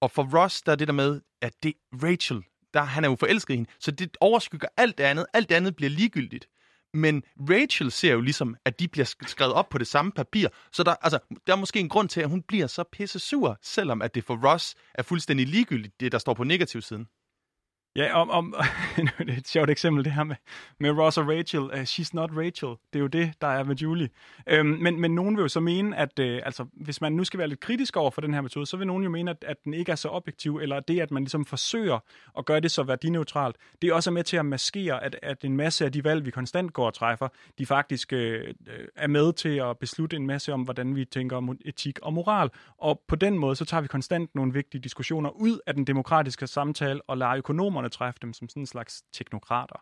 [0.01, 3.15] Og for Ross, der er det der med, at det Rachel, der, han er jo
[3.15, 5.25] forelsket i hende, så det overskygger alt det andet.
[5.34, 6.47] Alt det andet bliver ligegyldigt.
[6.93, 10.47] Men Rachel ser jo ligesom, at de bliver skrevet op på det samme papir.
[10.71, 13.57] Så der, altså, der er måske en grund til, at hun bliver så pisse sur,
[13.61, 17.07] selvom at det for Ross er fuldstændig ligegyldigt, det der står på negativsiden.
[17.95, 18.55] Ja, om, om
[19.19, 20.35] det er et sjovt eksempel, det her med,
[20.79, 21.61] med Ross og Rachel.
[21.61, 22.69] Uh, she's not Rachel.
[22.93, 24.09] Det er jo det, der er med Julie.
[24.47, 27.37] Øhm, men, men nogen vil jo så mene, at øh, altså, hvis man nu skal
[27.37, 29.57] være lidt kritisk over for den her metode, så vil nogen jo mene, at, at
[29.63, 31.99] den ikke er så objektiv, eller det, at man ligesom forsøger
[32.37, 35.57] at gøre det så værdineutralt, det er også med til at maskere, at, at en
[35.57, 37.27] masse af de valg, vi konstant går og træffer,
[37.57, 41.37] de faktisk øh, øh, er med til at beslutte en masse om, hvordan vi tænker
[41.37, 42.49] om etik og moral.
[42.77, 46.47] Og på den måde, så tager vi konstant nogle vigtige diskussioner ud af den demokratiske
[46.47, 49.79] samtale og lader økonomer forbrugerne træffe dem som sådan en slags teknokrater.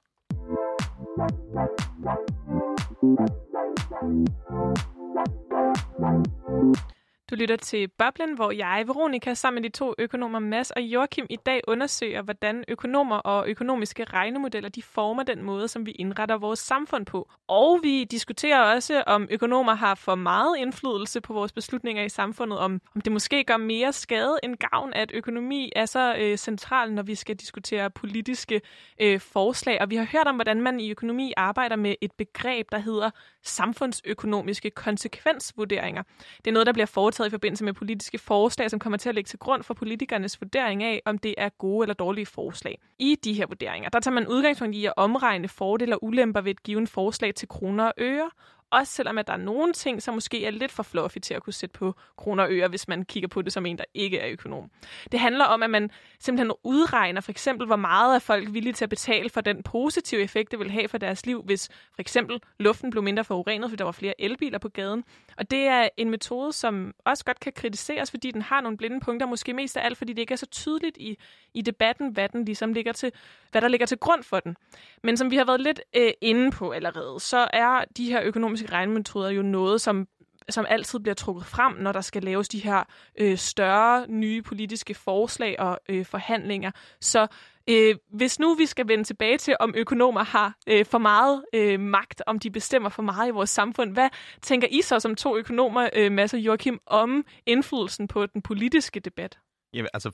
[7.32, 11.26] Du lytter til Boblen, hvor jeg, Veronika, sammen med de to økonomer Mads og Joachim
[11.30, 16.38] i dag undersøger, hvordan økonomer og økonomiske regnemodeller de former den måde, som vi indretter
[16.38, 17.30] vores samfund på.
[17.48, 22.60] Og vi diskuterer også, om økonomer har for meget indflydelse på vores beslutninger i samfundet,
[22.60, 26.94] om, om det måske gør mere skade end gavn, at økonomi er så øh, central,
[26.94, 28.62] når vi skal diskutere politiske
[29.02, 29.82] øh, forslag.
[29.82, 33.10] Og vi har hørt om, hvordan man i økonomi arbejder med et begreb, der hedder
[33.44, 36.04] samfundsøkonomiske konsekvensvurderinger.
[36.38, 39.16] Det er noget, der bliver foretaget i forbindelse med politiske forslag, som kommer til at
[39.16, 42.80] ligge til grund for politikernes vurdering af, om det er gode eller dårlige forslag.
[43.00, 46.52] I de her vurderinger, der tager man udgangspunkt i at omregne fordele og ulemper ved
[46.52, 48.30] et givet forslag til kroner og øre,
[48.72, 51.44] også selvom at der er nogle ting, som måske er lidt for fluffy til at
[51.44, 54.20] kunne sætte på kroner og øre, hvis man kigger på det som en, der ikke
[54.20, 54.72] er økonom.
[55.12, 58.86] Det handler om, at man simpelthen udregner for eksempel, hvor meget er folk villige til
[58.86, 62.40] at betale for den positive effekt, det vil have for deres liv, hvis for eksempel
[62.60, 65.04] luften blev mindre forurenet, fordi der var flere elbiler på gaden.
[65.38, 69.00] Og det er en metode, som også godt kan kritiseres, fordi den har nogle blinde
[69.00, 71.18] punkter, måske mest af alt, fordi det ikke er så tydeligt i,
[71.54, 73.12] i debatten, hvad, den ligesom ligger til,
[73.52, 74.56] hvad der ligger til grund for den.
[75.04, 78.61] Men som vi har været lidt øh, inde på allerede, så er de her økonomiske
[78.66, 80.08] regnemetoder jo noget, som
[80.50, 82.84] som altid bliver trukket frem, når der skal laves de her
[83.20, 86.72] øh, større nye politiske forslag og øh, forhandlinger.
[87.02, 87.28] Så
[87.70, 91.80] øh, hvis nu vi skal vende tilbage til, om økonomer har øh, for meget øh,
[91.80, 94.10] magt, om de bestemmer for meget i vores samfund, hvad
[94.42, 99.00] tænker I så som to økonomer, øh, Mads og Joachim, om indflydelsen på den politiske
[99.00, 99.40] debat?
[99.74, 100.12] Jamen, altså,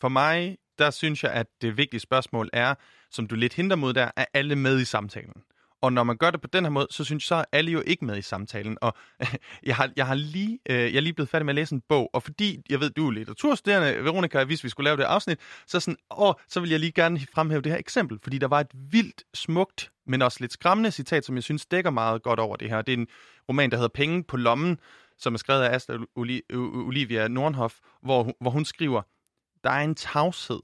[0.00, 2.74] for mig, der synes jeg, at det vigtige spørgsmål er,
[3.10, 5.42] som du lidt hinder mod der, er alle med i samtalen.
[5.82, 7.70] Og når man gør det på den her måde, så synes jeg, så er alle
[7.70, 8.78] jo ikke med i samtalen.
[8.80, 8.94] Og
[9.66, 11.82] jeg, har, jeg, har lige, øh, jeg er lige blevet færdig med at læse en
[11.88, 15.38] bog, og fordi jeg ved, du er litteraturstuderende, Veronica, hvis vi skulle lave det afsnit,
[15.66, 18.60] så, sådan, åh, så vil jeg lige gerne fremhæve det her eksempel, fordi der var
[18.60, 22.56] et vildt smukt, men også lidt skræmmende citat, som jeg synes dækker meget godt over
[22.56, 22.82] det her.
[22.82, 23.08] Det er en
[23.48, 24.78] roman, der hedder Penge på lommen,
[25.18, 29.02] som er skrevet af Asta Olivia Nordhoff, hvor, hvor hun skriver,
[29.64, 30.60] der er en tavshed,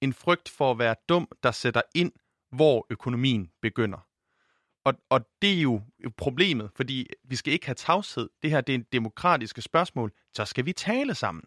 [0.00, 2.12] en frygt for at være dum, der sætter ind,
[2.52, 3.98] hvor økonomien begynder
[4.84, 5.80] og, og det er jo
[6.16, 8.28] problemet, fordi vi skal ikke have tavshed.
[8.42, 11.44] Det her det er en demokratiske spørgsmål, så skal vi tale sammen.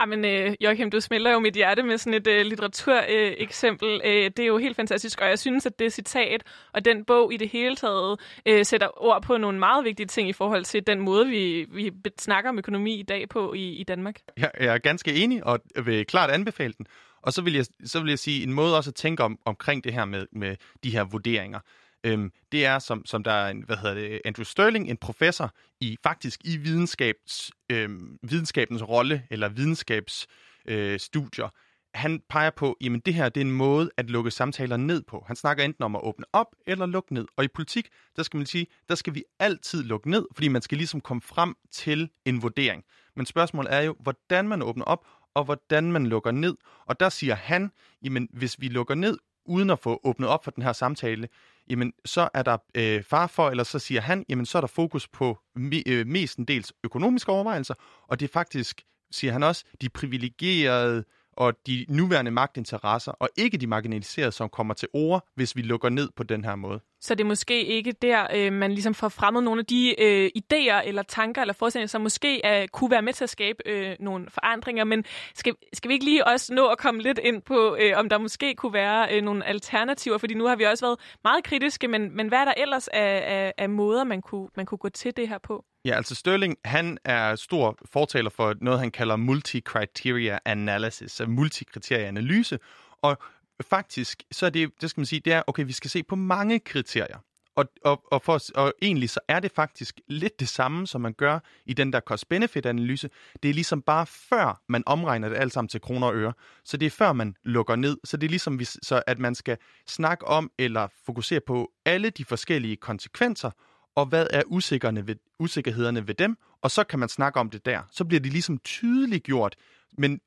[0.00, 4.00] Jamen, øh, Joachim, du smelter jo mit hjerte med sådan et øh, litteratureksempel.
[4.04, 7.04] Øh, øh, det er jo helt fantastisk, og jeg synes, at det citat og den
[7.04, 10.64] bog i det hele taget øh, sætter ord på nogle meget vigtige ting i forhold
[10.64, 14.20] til den måde, vi, vi snakker om økonomi i dag på i, i Danmark.
[14.36, 16.86] Jeg, jeg er ganske enig, og vil klart anbefale den.
[17.22, 19.84] Og så vil jeg, så vil jeg sige en måde også at tænke om, omkring
[19.84, 21.60] det her med, med de her vurderinger.
[22.04, 25.54] Øhm, det er, som, som der er en, hvad hedder det, Andrew Sterling, en professor
[25.80, 31.46] i faktisk i videnskabs, øhm, videnskabens rolle, eller videnskabsstudier.
[31.46, 31.50] Øh,
[31.94, 35.24] han peger på, jamen det her det er en måde at lukke samtaler ned på.
[35.26, 37.26] Han snakker enten om at åbne op eller lukke ned.
[37.36, 40.62] Og i politik, der skal man sige, der skal vi altid lukke ned, fordi man
[40.62, 42.84] skal ligesom komme frem til en vurdering.
[43.16, 46.56] Men spørgsmålet er jo, hvordan man åbner op, og hvordan man lukker ned.
[46.86, 47.70] Og der siger han,
[48.02, 49.18] jamen hvis vi lukker ned
[49.48, 51.28] uden at få åbnet op for den her samtale,
[51.70, 54.68] jamen så er der øh, far for, eller så siger han, jamen så er der
[54.68, 57.74] fokus på me, øh, mestendels økonomiske overvejelser,
[58.08, 61.04] og det er faktisk, siger han også, de privilegerede
[61.38, 65.88] og de nuværende magtinteresser, og ikke de marginaliserede, som kommer til ord, hvis vi lukker
[65.88, 66.80] ned på den her måde.
[67.00, 70.30] Så det er måske ikke der, øh, man ligesom får fremmet nogle af de øh,
[70.38, 73.96] idéer eller tanker eller forestillinger, som måske øh, kunne være med til at skabe øh,
[74.00, 74.84] nogle forandringer.
[74.84, 78.08] Men skal, skal vi ikke lige også nå at komme lidt ind på, øh, om
[78.08, 80.18] der måske kunne være øh, nogle alternativer?
[80.18, 83.22] Fordi nu har vi også været meget kritiske, men, men hvad er der ellers af,
[83.26, 85.64] af, af måder, man kunne, man kunne gå til det her på?
[85.88, 92.58] Ja, altså Sterling, han er stor fortaler for noget, han kalder multi-criteria analysis, så multikriterieanalyse.
[93.02, 93.18] Og
[93.60, 96.16] faktisk, så er det, det skal man sige, det er, okay, vi skal se på
[96.16, 97.18] mange kriterier.
[97.56, 101.12] Og, og, og, for, og egentlig så er det faktisk lidt det samme, som man
[101.12, 103.10] gør i den der cost-benefit-analyse.
[103.42, 106.32] Det er ligesom bare før man omregner det alt sammen til kroner og øre.
[106.64, 107.98] Så det er før man lukker ned.
[108.04, 112.24] Så det er ligesom, så at man skal snakke om eller fokusere på alle de
[112.24, 113.50] forskellige konsekvenser,
[113.98, 117.66] og hvad er usikkerne ved, usikkerhederne ved dem, og så kan man snakke om det
[117.66, 117.80] der.
[117.90, 119.56] Så bliver det ligesom tydeligt gjort,
[119.98, 120.20] men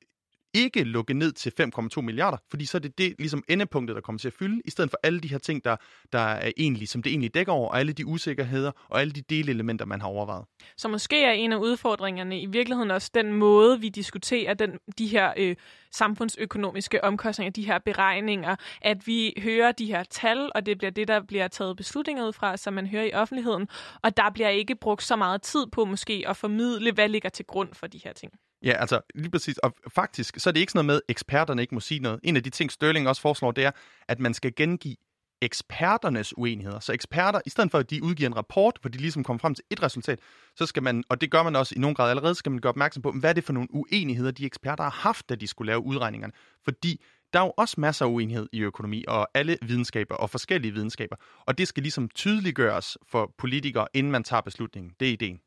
[0.53, 4.19] ikke lukke ned til 5,2 milliarder, fordi så er det det ligesom endepunktet, der kommer
[4.19, 5.75] til at fylde, i stedet for alle de her ting, der,
[6.13, 9.21] der er egentlig, som det egentlig dækker over, og alle de usikkerheder og alle de
[9.21, 10.45] delelementer, man har overvejet.
[10.77, 15.07] Så måske er en af udfordringerne i virkeligheden også den måde, vi diskuterer den, de
[15.07, 15.55] her øh,
[15.91, 21.07] samfundsøkonomiske omkostninger, de her beregninger, at vi hører de her tal, og det bliver det,
[21.07, 23.67] der bliver taget beslutninger ud fra, som man hører i offentligheden,
[24.03, 27.45] og der bliver ikke brugt så meget tid på måske at formidle, hvad ligger til
[27.45, 28.33] grund for de her ting.
[28.63, 29.57] Ja, altså lige præcis.
[29.57, 32.19] Og faktisk, så er det ikke sådan noget med, at eksperterne ikke må sige noget.
[32.23, 33.71] En af de ting, Sterling også foreslår, det er,
[34.07, 34.95] at man skal gengive
[35.41, 36.79] eksperternes uenigheder.
[36.79, 39.55] Så eksperter, i stedet for at de udgiver en rapport, hvor de ligesom kommer frem
[39.55, 40.19] til et resultat,
[40.55, 42.69] så skal man, og det gør man også i nogen grad allerede, skal man gøre
[42.69, 45.67] opmærksom på, hvad er det for nogle uenigheder, de eksperter har haft, da de skulle
[45.67, 46.33] lave udregningerne.
[46.63, 47.01] Fordi
[47.33, 51.15] der er jo også masser af uenighed i økonomi og alle videnskaber og forskellige videnskaber.
[51.45, 54.93] Og det skal ligesom tydeliggøres for politikere, inden man tager beslutningen.
[54.99, 55.39] Det er ideen.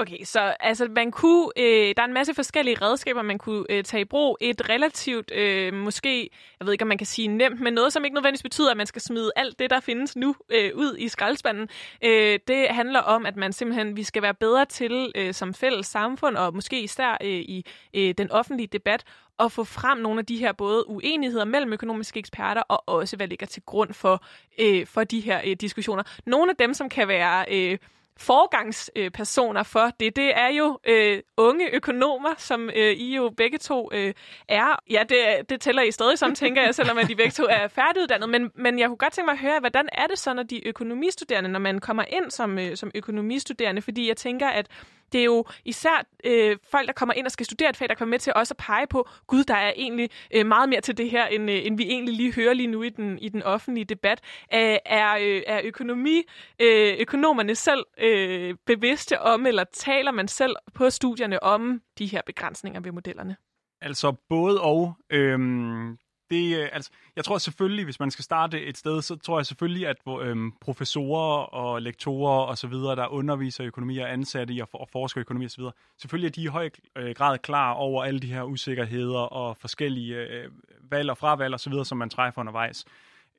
[0.00, 3.84] Okay, så altså man kunne, øh, der er en masse forskellige redskaber, man kunne øh,
[3.84, 4.38] tage i brug.
[4.40, 6.30] Et relativt, øh, måske,
[6.60, 8.76] jeg ved ikke, om man kan sige nemt, men noget, som ikke nødvendigvis betyder, at
[8.76, 11.68] man skal smide alt det, der findes nu, øh, ud i skraldespanden.
[12.04, 15.86] Øh, det handler om, at man simpelthen, vi skal være bedre til øh, som fælles
[15.86, 19.04] samfund, og måske især øh, i øh, den offentlige debat,
[19.38, 23.28] at få frem nogle af de her både uenigheder mellem økonomiske eksperter, og også hvad
[23.28, 24.24] ligger til grund for,
[24.58, 26.02] øh, for de her øh, diskussioner.
[26.26, 27.44] Nogle af dem, som kan være...
[27.50, 27.78] Øh,
[28.18, 33.90] forgangspersoner for det, det er jo øh, unge økonomer, som øh, I jo begge to
[33.92, 34.14] øh,
[34.48, 34.82] er.
[34.90, 37.68] Ja, det, det tæller I stadig som, tænker jeg, selvom at de begge to er
[37.78, 38.28] færdiguddannet.
[38.28, 40.68] Men, men jeg kunne godt tænke mig at høre, hvordan er det så, når de
[40.68, 43.82] økonomistuderende, når man kommer ind som, øh, som økonomistuderende?
[43.82, 44.66] Fordi jeg tænker, at
[45.12, 47.94] det er jo især øh, folk, der kommer ind og skal studere et fag, der
[47.94, 50.96] kommer med til også at pege på, gud, der er egentlig øh, meget mere til
[50.96, 53.42] det her, end, øh, end vi egentlig lige hører lige nu i den, i den
[53.42, 54.20] offentlige debat.
[54.54, 56.22] Øh, er, øh, er økonomi,
[56.60, 62.22] øh, økonomerne selv øh, bevidste om, eller taler man selv på studierne om de her
[62.26, 63.36] begrænsninger ved modellerne?
[63.80, 64.94] Altså både og.
[65.10, 65.98] Øhm,
[66.30, 69.46] det, øh, altså, jeg tror selvfølgelig, hvis man skal starte et sted, så tror jeg
[69.46, 74.54] selvfølgelig, at øhm, professorer og lektorer og så videre, der underviser i økonomi og ansatte
[74.54, 77.38] i og, for, i økonomi og så videre, selvfølgelig er de i høj øh, grad
[77.38, 80.50] klar over alle de her usikkerheder og forskellige øh,
[80.90, 82.84] valg og fravalg og så videre, som man træffer undervejs.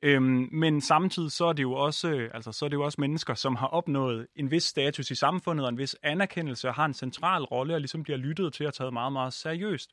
[0.02, 3.00] Øhm, men samtidig så er det jo også, øh, altså, så er det jo også
[3.00, 6.84] mennesker, som har opnået en vis status i samfundet og en vis anerkendelse og har
[6.84, 9.90] en central rolle og ligesom bliver lyttet til og taget meget, meget seriøst.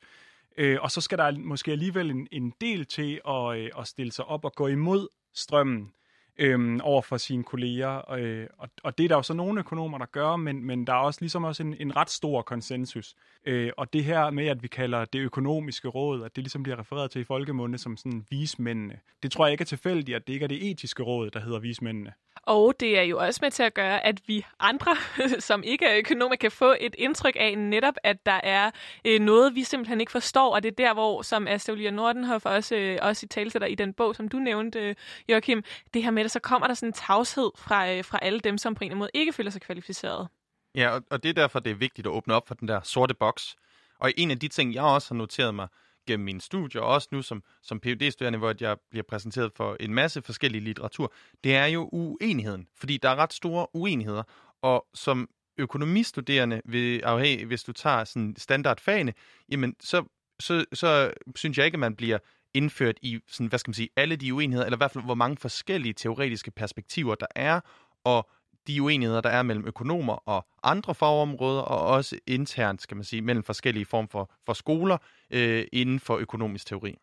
[0.58, 4.12] Øh, og så skal der måske alligevel en, en del til at, øh, at stille
[4.12, 5.92] sig op og gå imod strømmen
[6.38, 8.12] øhm, over for sine kolleger.
[8.12, 10.94] Øh, og, og det er der jo så nogle økonomer, der gør, men, men der
[10.94, 13.16] er også ligesom også en, en ret stor konsensus.
[13.46, 16.80] Øh, og det her med, at vi kalder det økonomiske råd, at det ligesom bliver
[16.80, 20.34] refereret til i folkemunde som sådan vismændene, det tror jeg ikke er tilfældigt, at det
[20.34, 22.14] ikke er det etiske råd, der hedder vismændene.
[22.44, 24.96] Og det er jo også med til at gøre, at vi andre,
[25.40, 28.72] som ikke er økonomer, kan få et indtryk af netop, at der er
[29.06, 30.56] øh, noget, vi simpelthen ikke forstår.
[30.56, 33.94] Og det er der, hvor, som Astolia Nordenhoff også, øh, også i talsætter i den
[33.94, 34.96] bog, som du nævnte, øh,
[35.30, 35.64] Joachim,
[35.94, 38.58] det her med, det, så kommer der sådan en tavshed fra, øh, fra alle dem,
[38.58, 40.28] som på en eller anden måde ikke føler sig kvalificeret.
[40.76, 42.82] Ja, og, og det er derfor, det er vigtigt at åbne op for den der
[42.84, 43.56] sorte boks.
[44.00, 45.68] Og en af de ting, jeg også har noteret mig
[46.08, 49.78] gennem mine studier, og også nu som, som phd studerende hvor jeg bliver præsenteret for
[49.80, 51.14] en masse forskellige litteratur,
[51.44, 52.68] det er jo uenigheden.
[52.76, 54.24] Fordi der er ret store uenigheder.
[54.62, 59.14] Og som økonomistuderende, ved, afhæng, hvis du tager sådan standardfagene,
[59.50, 60.04] jamen så,
[60.40, 62.18] så, så synes jeg ikke, at man bliver
[62.54, 65.16] indført i sådan, hvad skal man sige, alle de uenigheder, eller i hvert fald hvor
[65.16, 67.60] mange forskellige teoretiske perspektiver der er,
[68.04, 68.30] og
[68.68, 73.22] de uenigheder, der er mellem økonomer og andre fagområder, og også internt, skal man sige,
[73.22, 74.98] mellem forskellige former for, for skoler
[75.32, 76.96] øh, inden for økonomisk teori.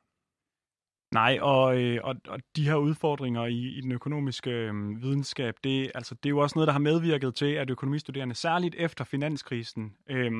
[1.12, 5.90] Nej, og, øh, og, og de her udfordringer i, i den økonomiske øh, videnskab, det,
[5.94, 9.92] altså, det er jo også noget, der har medvirket til, at økonomistuderende, særligt efter finanskrisen,
[10.10, 10.32] øh,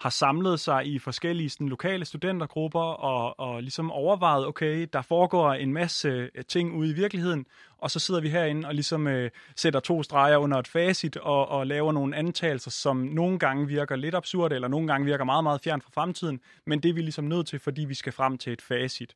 [0.00, 5.52] har samlet sig i forskellige sådan, lokale studentergrupper og, og ligesom overvejet, okay, der foregår
[5.52, 7.46] en masse øh, ting ude i virkeligheden,
[7.78, 11.48] og så sidder vi herinde og ligesom øh, sætter to streger under et facit og,
[11.48, 15.44] og laver nogle antagelser, som nogle gange virker lidt absurde, eller nogle gange virker meget,
[15.44, 18.38] meget fjern fra fremtiden, men det er vi ligesom nødt til, fordi vi skal frem
[18.38, 19.14] til et facit.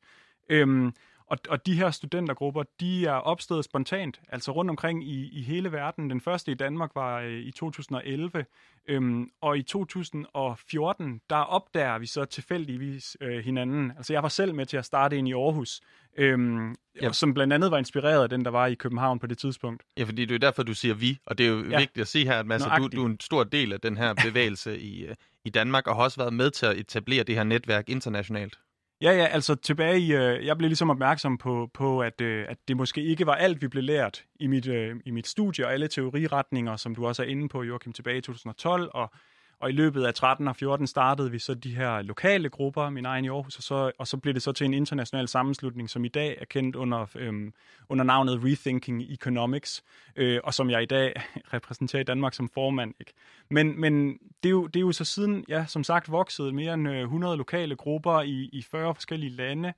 [0.49, 0.93] Øhm,
[1.27, 5.73] og, og de her studentergrupper, de er opstået spontant, altså rundt omkring i, i hele
[5.73, 6.11] verden.
[6.11, 8.45] Den første i Danmark var øh, i 2011,
[8.89, 13.93] øhm, og i 2014, der opdager vi så tilfældigvis øh, hinanden.
[13.97, 15.81] Altså jeg var selv med til at starte ind i Aarhus,
[16.17, 17.13] øhm, ja.
[17.13, 19.83] som blandt andet var inspireret af den, der var i København på det tidspunkt.
[19.99, 21.79] Ja, fordi det er derfor, du siger vi, og det er jo ja.
[21.79, 24.15] vigtigt at sige her, at Mads, du, du er en stor del af den her
[24.15, 25.15] bevægelse i, øh,
[25.45, 28.59] i Danmark, og har også været med til at etablere det her netværk internationalt.
[29.01, 32.59] Ja, ja, altså tilbage i, øh, jeg blev ligesom opmærksom på, på at, øh, at
[32.69, 35.73] det måske ikke var alt, vi blev lært i mit, øh, i mit studie, og
[35.73, 39.13] alle teoriretninger, som du også er inde på, Joachim, tilbage i 2012, og
[39.61, 43.07] og i løbet af 13 og 14 startede vi så de her lokale grupper, min
[43.07, 46.05] egen i Aarhus, og så, og så blev det så til en international sammenslutning, som
[46.05, 47.53] i dag er kendt under, øhm,
[47.89, 49.85] under navnet Rethinking Economics,
[50.17, 51.13] øh, og som jeg i dag
[51.55, 52.95] repræsenterer i Danmark som formand.
[53.01, 53.13] Ikke?
[53.51, 56.75] Men, men det, er jo, det er jo så siden, ja, som sagt, vokset mere
[56.75, 59.73] end øh, 100 lokale grupper i, i 40 forskellige lande,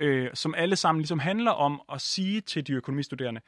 [0.00, 3.40] øh, som alle sammen ligesom handler om at sige til de økonomistuderende,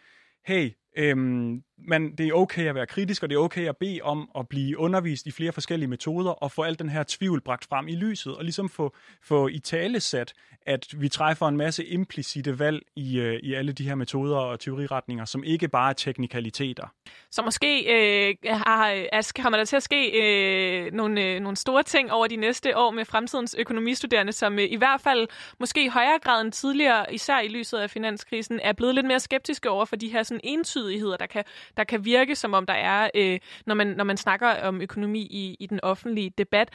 [0.47, 4.01] hey, øhm, man, det er okay at være kritisk, og det er okay at bede
[4.03, 7.64] om at blive undervist i flere forskellige metoder, og få al den her tvivl bragt
[7.64, 10.35] frem i lyset, og ligesom få, få i tale sat,
[10.66, 14.61] at vi træffer en masse implicite valg i, øh, i alle de her metoder og
[14.61, 16.93] teoriretninger, som ikke bare er teknikaliteter.
[17.30, 21.83] Så måske øh, har, altså, kommer der til at ske øh, nogle, øh, nogle store
[21.83, 25.28] ting over de næste år med fremtidens økonomistuderende, som øh, i hvert fald
[25.59, 29.20] måske i højere grad end tidligere, især i lyset af finanskrisen, er blevet lidt mere
[29.20, 31.45] skeptiske over for de her sådan entydigheder, der kan,
[31.77, 35.20] der kan virke som om der er, øh, når, man, når man snakker om økonomi
[35.20, 36.68] i, i den offentlige debat.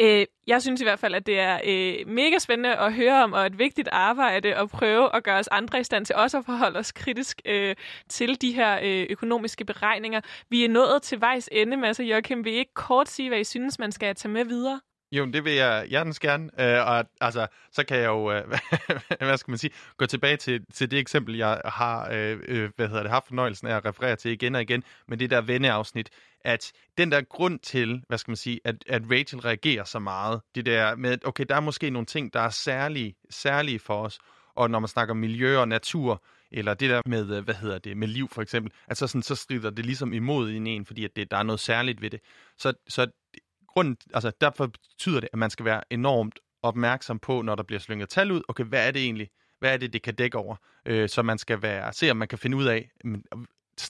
[0.00, 3.32] Øh, jeg synes i hvert fald, at det er øh, mega spændende at høre om,
[3.32, 6.44] og et vigtigt arbejde at prøve at gøre os andre i stand til også at
[6.44, 7.76] forholde os kritisk øh,
[8.08, 10.20] til de her øh, økonomiske beregninger.
[10.50, 12.44] Vi er nået til vejs ende, Mads og Joachim.
[12.44, 14.80] Vil I ikke kort sige, hvad I synes, man skal tage med videre?
[15.14, 16.50] Jo, det vil jeg hjertens gerne.
[16.60, 18.42] Øh, og altså, så kan jeg jo, øh,
[19.26, 22.88] hvad skal man sige, gå tilbage til, til det eksempel, jeg har øh, øh, hvad
[22.88, 26.10] hedder det, haft fornøjelsen af at referere til igen og igen, med det der venneafsnit,
[26.40, 30.40] at den der grund til, hvad skal man sige, at, at Rachel reagerer så meget,
[30.54, 34.18] det der med, okay, der er måske nogle ting, der er særlige, særlige for os,
[34.56, 37.96] og når man snakker miljø og natur, eller det der med, øh, hvad hedder det,
[37.96, 41.04] med liv for eksempel, at så, sådan, så strider det ligesom imod en en, fordi
[41.04, 42.20] at det, der er noget særligt ved det.
[42.58, 43.06] Så, så
[43.74, 47.80] grund, altså derfor betyder det, at man skal være enormt opmærksom på, når der bliver
[47.80, 50.56] slynget tal ud, okay, hvad er det egentlig, hvad er det, det kan dække over?
[50.86, 52.90] Øh, så man skal være, se, om man kan finde ud af,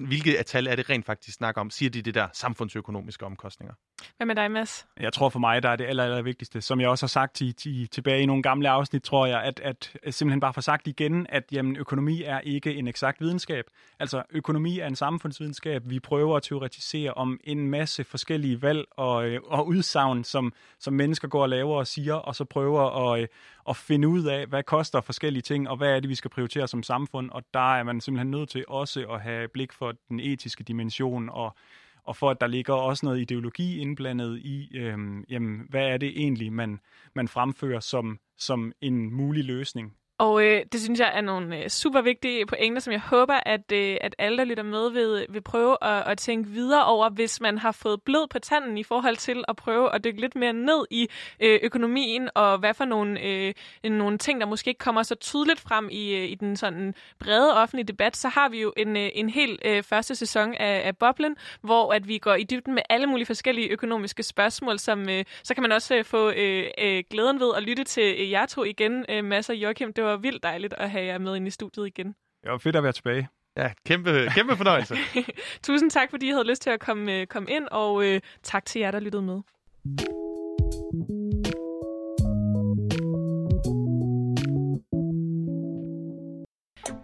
[0.01, 1.70] hvilke af tal er det rent faktisk snakker om?
[1.70, 3.74] Siger de det der samfundsøkonomiske omkostninger?
[4.17, 4.87] Hvad med dig, Mads?
[5.01, 7.41] Jeg tror for mig, der er det aller, aller vigtigste, som jeg også har sagt
[7.41, 10.87] i, i, tilbage i nogle gamle afsnit, tror jeg, at, at simpelthen bare få sagt
[10.87, 13.65] igen, at jamen, økonomi er ikke en eksakt videnskab.
[14.01, 15.83] Altså, økonomi er en samfundsvidenskab.
[15.87, 20.95] Vi prøver at teoretisere om en masse forskellige valg og, øh, og udsagn, som, som
[20.95, 23.29] mennesker går og laver og siger, og så prøver at, øh,
[23.69, 26.69] at finde ud af, hvad koster forskellige ting, og hvad er det, vi skal prioritere
[26.69, 27.31] som samfund.
[27.31, 31.29] Og der er man simpelthen nødt til også at have blik for den etiske dimension
[31.29, 31.57] og
[32.05, 36.09] og for at der ligger også noget ideologi indblandet i, øhm, jamen, hvad er det
[36.09, 36.81] egentlig, man,
[37.15, 39.97] man fremfører som, som en mulig løsning.
[40.19, 43.73] Og øh, det synes jeg er nogle øh, super vigtige pointer, som jeg håber, at,
[43.73, 47.41] øh, at alle, der lytter med, vil, vil prøve at, at tænke videre over, hvis
[47.41, 50.53] man har fået blod på tanden i forhold til at prøve at dykke lidt mere
[50.53, 51.09] ned i
[51.41, 53.55] øh, økonomien, og hvad for nogle, øh,
[53.85, 57.57] nogle ting, der måske ikke kommer så tydeligt frem i, øh, i den sådan brede
[57.57, 60.97] offentlige debat, så har vi jo en, øh, en helt øh, første sæson af, af
[60.97, 65.25] Boblen, hvor at vi går i dybden med alle mulige forskellige økonomiske spørgsmål, som øh,
[65.43, 68.47] så kan man også øh, få øh, øh, glæden ved at lytte til øh, jer
[68.47, 69.93] to igen, øh, Mads og Joachim.
[69.93, 72.07] Det var vildt dejligt at have jer med ind i studiet igen.
[72.43, 73.29] Det var fedt at være tilbage.
[73.57, 74.97] Ja, kæmpe, kæmpe fornøjelse.
[75.67, 78.65] Tusind tak, fordi I havde lyst til at komme, øh, komme ind, og øh, tak
[78.65, 79.41] til jer, der lyttede med.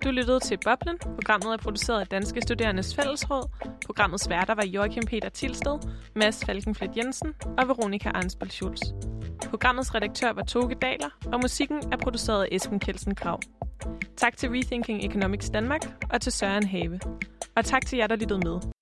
[0.05, 0.98] Du lyttede til Boblen.
[0.98, 3.51] Programmet er produceret af Danske Studerendes Fællesråd.
[3.86, 5.78] Programmets værter var Joachim Peter Tilsted,
[6.16, 8.80] Mads Falkenflet Jensen og Veronika Arnsbold Schulz.
[9.51, 13.40] Programmets redaktør var Toge Daler, og musikken er produceret af Esben Kelsen Krav.
[14.16, 15.80] Tak til Rethinking Economics Danmark
[16.11, 17.01] og til Søren Have.
[17.57, 18.79] Og tak til jer, der lyttede med.